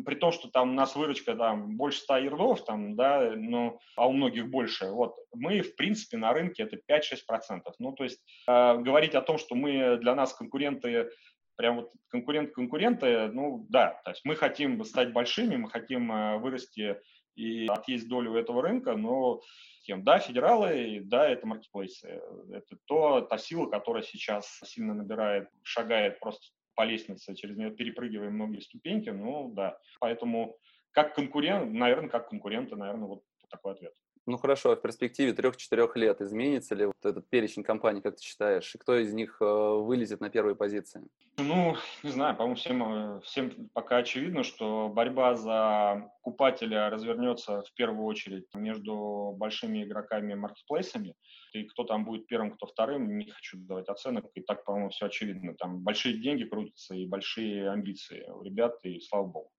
при 0.05 0.15
том, 0.15 0.31
что 0.31 0.49
там 0.49 0.71
у 0.71 0.73
нас 0.73 0.95
выручка 0.95 1.35
там 1.35 1.77
больше 1.77 1.99
100 1.99 2.17
ярдов, 2.17 2.65
там, 2.65 2.95
да, 2.95 3.31
ну, 3.35 3.77
а 3.95 4.07
у 4.07 4.11
многих 4.11 4.49
больше, 4.49 4.87
вот, 4.87 5.15
мы, 5.35 5.61
в 5.61 5.75
принципе, 5.75 6.17
на 6.17 6.33
рынке 6.33 6.63
это 6.63 6.77
5-6%. 6.77 7.61
Ну, 7.77 7.91
то 7.91 8.03
есть 8.03 8.19
э, 8.47 8.77
говорить 8.77 9.13
о 9.13 9.21
том, 9.21 9.37
что 9.37 9.53
мы 9.53 9.97
для 9.97 10.15
нас 10.15 10.33
конкуренты 10.33 11.11
прям 11.55 11.77
вот 11.77 11.91
конкурент 12.09 12.53
конкуренты, 12.53 13.27
ну 13.27 13.65
да, 13.69 14.01
то 14.03 14.11
есть 14.11 14.23
мы 14.25 14.35
хотим 14.35 14.83
стать 14.83 15.13
большими, 15.13 15.55
мы 15.55 15.69
хотим 15.69 16.11
э, 16.11 16.37
вырасти 16.37 16.99
и 17.35 17.67
отъесть 17.67 18.07
долю 18.07 18.35
этого 18.35 18.61
рынка, 18.61 18.95
но 18.95 19.41
тем, 19.83 20.03
да, 20.03 20.19
федералы, 20.19 21.01
да, 21.03 21.29
это 21.29 21.45
маркетплейсы. 21.45 22.21
Это 22.51 22.77
то, 22.85 23.21
та 23.21 23.37
сила, 23.37 23.67
которая 23.67 24.03
сейчас 24.03 24.59
сильно 24.63 24.93
набирает, 24.93 25.49
шагает 25.63 26.19
просто 26.19 26.47
по 26.75 26.83
лестнице, 26.83 27.35
через 27.35 27.55
нее 27.57 27.71
перепрыгивая 27.71 28.29
многие 28.29 28.59
ступеньки, 28.59 29.09
ну 29.09 29.53
да. 29.53 29.77
Поэтому 29.99 30.57
как 30.91 31.13
конкурент, 31.13 31.71
наверное, 31.71 32.09
как 32.09 32.29
конкуренты, 32.29 32.75
наверное, 32.75 33.07
вот 33.07 33.23
такой 33.49 33.73
ответ. 33.73 33.93
Ну 34.27 34.37
хорошо, 34.37 34.71
а 34.71 34.75
в 34.75 34.81
перспективе 34.81 35.33
трех-четырех 35.33 35.95
лет 35.95 36.19
изменится 36.19 36.73
ли 36.73 36.87
вот 36.87 36.95
этот 37.03 37.29
перечень 37.29 37.63
компаний, 37.63 38.01
как 38.01 38.15
ты 38.15 38.23
считаешь, 38.23 38.73
и 38.73 38.77
кто 38.79 38.97
из 38.97 39.13
них 39.13 39.37
э, 39.39 39.45
вылезет 39.45 40.19
на 40.19 40.31
первые 40.31 40.55
позиции? 40.55 41.03
Ну, 41.37 41.75
не 42.01 42.09
знаю, 42.09 42.35
по-моему, 42.35 42.55
всем, 42.55 42.83
э, 42.83 43.21
всем 43.21 43.69
пока 43.73 43.97
очевидно, 43.97 44.41
что 44.41 44.89
борьба 44.89 45.35
за 45.35 46.09
покупателя 46.23 46.89
развернется 46.89 47.61
в 47.61 47.73
первую 47.75 48.05
очередь 48.05 48.47
между 48.55 49.35
большими 49.37 49.83
игроками-маркетплейсами. 49.83 51.13
И 51.53 51.63
кто 51.65 51.83
там 51.83 52.03
будет 52.03 52.25
первым, 52.25 52.51
кто 52.51 52.65
вторым, 52.65 53.17
не 53.17 53.29
хочу 53.29 53.57
давать 53.59 53.89
оценок. 53.89 54.25
И 54.33 54.41
так, 54.41 54.65
по-моему, 54.65 54.89
все 54.89 55.05
очевидно. 55.05 55.53
Там 55.55 55.83
большие 55.83 56.17
деньги 56.17 56.45
крутятся 56.45 56.95
и 56.95 57.05
большие 57.05 57.69
амбиции 57.69 58.25
у 58.27 58.41
ребят, 58.41 58.79
и 58.83 58.99
слава 59.01 59.27
богу. 59.27 59.51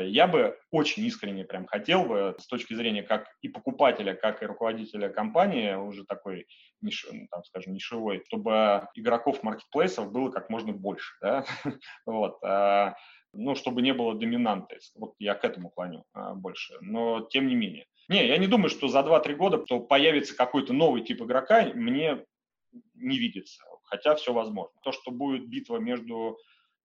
Я 0.00 0.26
бы 0.26 0.58
очень 0.70 1.04
искренне 1.04 1.44
прям 1.44 1.66
хотел 1.66 2.04
бы 2.04 2.36
с 2.38 2.46
точки 2.46 2.74
зрения 2.74 3.02
как 3.02 3.26
и 3.42 3.48
покупателя, 3.48 4.14
как 4.14 4.42
и 4.42 4.46
руководителя 4.46 5.08
компании, 5.08 5.74
уже 5.74 6.04
такой, 6.04 6.46
ниш, 6.80 7.06
ну, 7.10 7.26
там, 7.30 7.44
скажем, 7.44 7.72
нишевой, 7.72 8.22
чтобы 8.26 8.88
игроков 8.94 9.42
маркетплейсов 9.42 10.12
было 10.12 10.30
как 10.30 10.50
можно 10.50 10.72
больше. 10.72 11.14
Да? 11.20 11.44
вот. 12.06 12.38
А, 12.42 12.94
ну, 13.32 13.54
чтобы 13.54 13.82
не 13.82 13.94
было 13.94 14.14
доминанты. 14.14 14.78
Вот 14.96 15.14
я 15.18 15.34
к 15.34 15.44
этому 15.44 15.70
клоню 15.70 16.04
а, 16.12 16.34
больше. 16.34 16.74
Но 16.80 17.20
тем 17.22 17.46
не 17.46 17.54
менее. 17.54 17.86
Не, 18.08 18.26
я 18.26 18.36
не 18.36 18.46
думаю, 18.46 18.68
что 18.68 18.88
за 18.88 19.00
2-3 19.00 19.34
года 19.34 19.58
то 19.58 19.80
появится 19.80 20.36
какой-то 20.36 20.72
новый 20.72 21.02
тип 21.02 21.22
игрока, 21.22 21.64
мне 21.74 22.24
не 22.94 23.18
видится. 23.18 23.62
Хотя 23.84 24.14
все 24.14 24.32
возможно. 24.32 24.72
То, 24.82 24.92
что 24.92 25.10
будет 25.10 25.48
битва 25.48 25.78
между 25.78 26.38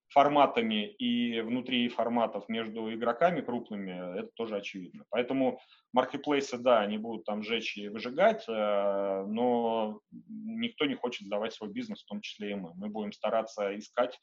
форматами 0.09 0.87
и 0.87 1.41
внутри 1.41 1.89
форматов 1.89 2.47
между 2.47 2.93
игроками 2.93 3.41
крупными, 3.41 4.19
это 4.19 4.29
тоже 4.35 4.57
очевидно. 4.57 5.03
Поэтому 5.09 5.59
маркетплейсы, 5.93 6.57
да, 6.57 6.79
они 6.79 6.97
будут 6.97 7.25
там 7.25 7.43
жечь 7.43 7.77
и 7.77 7.89
выжигать, 7.89 8.45
э, 8.47 9.25
но 9.27 9.99
никто 10.11 10.85
не 10.85 10.95
хочет 10.95 11.27
сдавать 11.27 11.53
свой 11.53 11.69
бизнес, 11.69 12.03
в 12.03 12.07
том 12.07 12.21
числе 12.21 12.51
и 12.51 12.55
мы. 12.55 12.73
Мы 12.75 12.89
будем 12.89 13.11
стараться 13.11 13.77
искать 13.77 14.17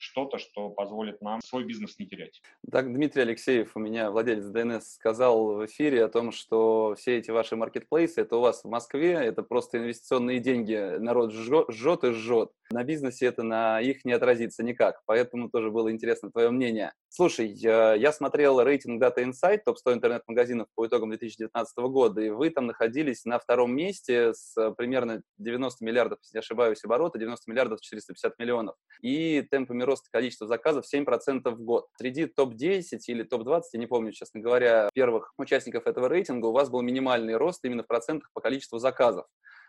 что-то, 0.00 0.38
что 0.38 0.70
позволит 0.70 1.20
нам 1.20 1.40
свой 1.42 1.64
бизнес 1.64 1.98
не 1.98 2.06
терять. 2.06 2.40
Так, 2.70 2.92
Дмитрий 2.92 3.22
Алексеев, 3.22 3.72
у 3.76 3.78
меня 3.78 4.10
владелец 4.10 4.44
DNS, 4.44 4.80
сказал 4.80 5.54
в 5.54 5.66
эфире 5.66 6.04
о 6.04 6.08
том, 6.08 6.32
что 6.32 6.94
все 6.98 7.18
эти 7.18 7.30
ваши 7.30 7.54
маркетплейсы, 7.56 8.22
это 8.22 8.36
у 8.36 8.40
вас 8.40 8.64
в 8.64 8.68
Москве, 8.68 9.12
это 9.12 9.42
просто 9.42 9.78
инвестиционные 9.78 10.40
деньги, 10.40 10.96
народ 10.98 11.32
жжет 11.32 12.04
и 12.04 12.10
жжет. 12.12 12.50
На 12.72 12.84
бизнесе 12.84 13.26
это 13.26 13.42
на 13.42 13.80
их 13.80 14.04
не 14.04 14.12
отразится 14.12 14.62
никак, 14.62 15.02
поэтому 15.04 15.50
тоже 15.50 15.70
было 15.70 15.90
интересно 15.90 16.30
твое 16.30 16.50
мнение. 16.50 16.92
Слушай, 17.08 17.48
я 17.48 18.12
смотрел 18.12 18.62
рейтинг 18.62 19.02
Data 19.02 19.18
Insight, 19.18 19.62
топ-100 19.64 19.94
интернет-магазинов 19.94 20.68
по 20.76 20.86
итогам 20.86 21.10
2019 21.10 21.76
года, 21.78 22.20
и 22.20 22.30
вы 22.30 22.50
там 22.50 22.66
находились 22.66 23.24
на 23.24 23.40
втором 23.40 23.74
месте 23.74 24.32
с 24.32 24.54
примерно 24.78 25.22
90 25.38 25.84
миллиардов, 25.84 26.20
если 26.22 26.36
не 26.36 26.38
ошибаюсь, 26.38 26.84
оборота, 26.84 27.18
90 27.18 27.50
миллиардов 27.50 27.80
450 27.80 28.38
миллионов. 28.38 28.76
И 29.02 29.42
темпами 29.50 29.82
роста 29.90 30.08
количества 30.10 30.46
заказов 30.46 30.84
7% 30.92 31.50
в 31.50 31.60
год. 31.62 31.86
Среди 31.98 32.26
топ-10 32.26 32.98
или 33.08 33.22
топ-20, 33.22 33.62
я 33.72 33.80
не 33.80 33.86
помню, 33.86 34.12
честно 34.12 34.40
говоря, 34.40 34.88
первых 34.94 35.32
участников 35.36 35.86
этого 35.86 36.08
рейтинга 36.08 36.46
у 36.46 36.52
вас 36.52 36.70
был 36.70 36.82
минимальный 36.82 37.36
рост 37.36 37.64
именно 37.64 37.82
в 37.82 37.86
процентах 37.86 38.30
по 38.32 38.40
количеству 38.40 38.78
заказов. 38.78 39.26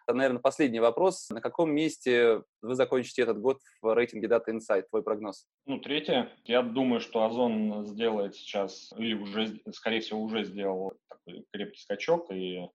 Это, 0.08 0.18
наверное, 0.18 0.42
последний 0.42 0.80
вопрос. 0.80 1.30
На 1.30 1.42
каком 1.42 1.72
месте 1.72 2.44
вы 2.62 2.76
закончите 2.76 3.22
этот 3.22 3.40
год 3.40 3.60
в 3.82 3.94
рейтинге 3.94 4.28
Data 4.28 4.48
Insight? 4.50 4.84
Твой 4.90 5.04
прогноз? 5.04 5.46
Ну, 5.66 5.80
третье. 5.80 6.32
Я 6.46 6.64
думаю, 6.64 7.02
что 7.02 7.24
Озон 7.24 7.86
сделает 7.86 8.36
сейчас, 8.36 8.92
или 8.98 9.14
уже, 9.14 9.60
скорее 9.74 10.02
всего, 10.02 10.22
уже 10.22 10.44
сделал 10.44 10.94
такой 11.08 11.46
крепкий 11.52 11.82
скачок, 11.82 12.32
и 12.32 12.68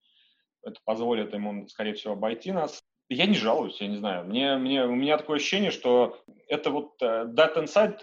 это 0.62 0.80
позволит 0.84 1.32
ему, 1.34 1.66
скорее 1.68 1.94
всего, 1.94 2.14
обойти 2.14 2.52
нас. 2.52 2.82
Я 3.08 3.26
не 3.26 3.34
жалуюсь, 3.34 3.80
я 3.80 3.86
не 3.86 3.96
знаю. 3.96 4.26
Мне, 4.26 4.56
мне, 4.56 4.84
у 4.84 4.94
меня 4.94 5.16
такое 5.16 5.36
ощущение, 5.36 5.70
что 5.70 6.20
это 6.48 6.70
вот 6.70 7.00
uh, 7.00 7.32
Data 7.32 7.62
Insight, 7.62 8.00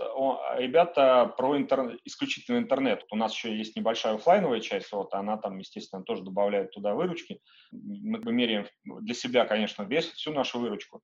ребята 0.57 1.33
про 1.37 1.57
интер, 1.57 1.97
исключительно 2.05 2.57
интернет. 2.57 3.03
У 3.11 3.17
нас 3.17 3.33
еще 3.33 3.55
есть 3.55 3.75
небольшая 3.75 4.15
офлайновая 4.15 4.61
часть, 4.61 4.93
вот 4.93 5.13
она 5.13 5.37
там, 5.37 5.57
естественно, 5.57 6.03
тоже 6.03 6.23
добавляет 6.23 6.71
туда 6.71 6.93
выручки. 6.93 7.41
Мы 7.71 8.31
меряем 8.31 8.65
для 8.85 9.13
себя, 9.13 9.45
конечно, 9.45 9.83
весь, 9.83 10.09
всю 10.09 10.31
нашу 10.31 10.59
выручку. 10.59 11.01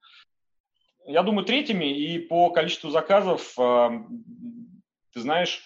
Я 1.06 1.22
думаю, 1.22 1.46
третьими 1.46 1.86
и 1.86 2.20
по 2.20 2.52
количеству 2.52 2.92
заказов, 2.92 3.54
ты 3.56 5.20
знаешь, 5.20 5.62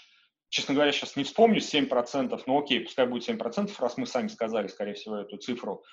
честно 0.49 0.73
говоря, 0.73 0.91
сейчас 0.91 1.15
не 1.15 1.23
вспомню 1.23 1.59
7%, 1.59 2.41
но 2.47 2.57
окей, 2.57 2.79
пускай 2.79 3.05
будет 3.05 3.27
7%, 3.27 3.71
раз 3.77 3.97
мы 3.97 4.05
сами 4.05 4.27
сказали, 4.27 4.67
скорее 4.67 4.93
всего, 4.93 5.17
эту 5.17 5.37
цифру. 5.37 5.83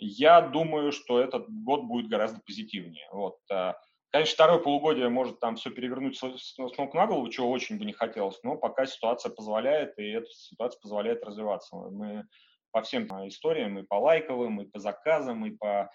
Я 0.00 0.40
думаю, 0.40 0.92
что 0.92 1.20
этот 1.20 1.46
год 1.48 1.84
будет 1.84 2.08
гораздо 2.08 2.40
позитивнее. 2.40 3.06
Вот. 3.12 3.38
Э, 3.50 3.74
конечно, 4.10 4.34
второе 4.34 4.58
полугодие 4.58 5.08
может 5.08 5.40
там 5.40 5.56
все 5.56 5.70
перевернуть 5.70 6.18
с 6.18 6.56
ног 6.56 6.94
на 6.94 7.06
голову, 7.06 7.28
чего 7.28 7.50
очень 7.50 7.78
бы 7.78 7.84
не 7.84 7.92
хотелось, 7.92 8.40
но 8.42 8.56
пока 8.56 8.86
ситуация 8.86 9.30
позволяет, 9.30 9.98
и 9.98 10.08
эта 10.08 10.26
ситуация 10.30 10.80
позволяет 10.80 11.22
развиваться. 11.22 11.76
Мы 11.76 12.24
по 12.72 12.82
всем 12.82 13.04
историям, 13.28 13.78
и 13.78 13.82
по 13.82 13.96
лайковым, 13.96 14.62
и 14.62 14.66
по 14.66 14.78
заказам, 14.78 15.44
и 15.44 15.50
по 15.50 15.90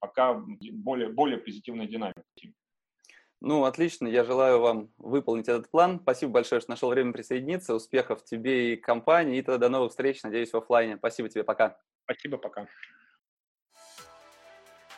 пока 0.00 0.34
более, 0.34 1.08
более 1.08 1.38
позитивной 1.38 1.86
динамике. 1.86 2.54
Ну, 3.40 3.64
отлично. 3.64 4.06
Я 4.06 4.24
желаю 4.24 4.60
вам 4.60 4.92
выполнить 4.98 5.48
этот 5.48 5.68
план. 5.68 5.98
Спасибо 6.00 6.32
большое, 6.32 6.60
что 6.60 6.70
нашел 6.70 6.90
время 6.90 7.12
присоединиться. 7.12 7.74
Успехов 7.74 8.24
тебе 8.24 8.74
и 8.74 8.76
компании. 8.76 9.38
И 9.38 9.42
тогда 9.42 9.58
до 9.58 9.68
новых 9.68 9.90
встреч. 9.90 10.22
Надеюсь, 10.22 10.52
в 10.52 10.56
офлайне. 10.56 10.96
Спасибо 10.96 11.28
тебе. 11.28 11.42
Пока. 11.42 11.76
Спасибо. 12.04 12.38
Пока. 12.38 12.68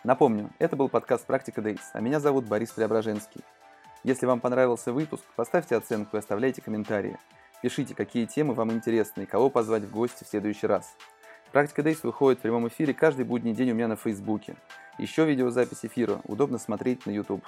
Напомню, 0.05 0.51
это 0.59 0.77
был 0.77 0.91
подкаст 0.91 1.25
«Практика 1.25 1.63
Days», 1.63 1.81
а 1.95 2.01
меня 2.01 2.21
зовут 2.21 2.45
Борис 2.45 2.73
Преображенский. 2.73 3.41
Если 4.03 4.27
вам 4.27 4.39
понравился 4.39 4.93
выпуск, 4.93 5.25
поставьте 5.35 5.77
оценку 5.77 6.17
и 6.17 6.19
оставляйте 6.19 6.61
комментарии. 6.61 7.19
Пишите, 7.63 7.95
какие 7.95 8.27
темы 8.27 8.53
вам 8.53 8.71
интересны 8.71 9.23
и 9.23 9.27
кого 9.27 9.49
позвать 9.49 9.85
в 9.85 9.91
гости 9.91 10.25
в 10.25 10.29
следующий 10.29 10.67
раз. 10.67 10.95
«Практика 11.53 11.81
Days» 11.81 12.01
выходит 12.03 12.39
в 12.39 12.43
прямом 12.43 12.69
эфире 12.69 12.93
каждый 12.93 13.25
будний 13.25 13.55
день 13.55 13.71
у 13.71 13.75
меня 13.75 13.89
на 13.89 13.97
Фейсбуке. 13.97 14.57
Еще 14.99 15.25
видеозапись 15.25 15.87
эфира 15.87 16.21
удобно 16.25 16.59
смотреть 16.59 17.07
на 17.07 17.11
YouTube. 17.11 17.43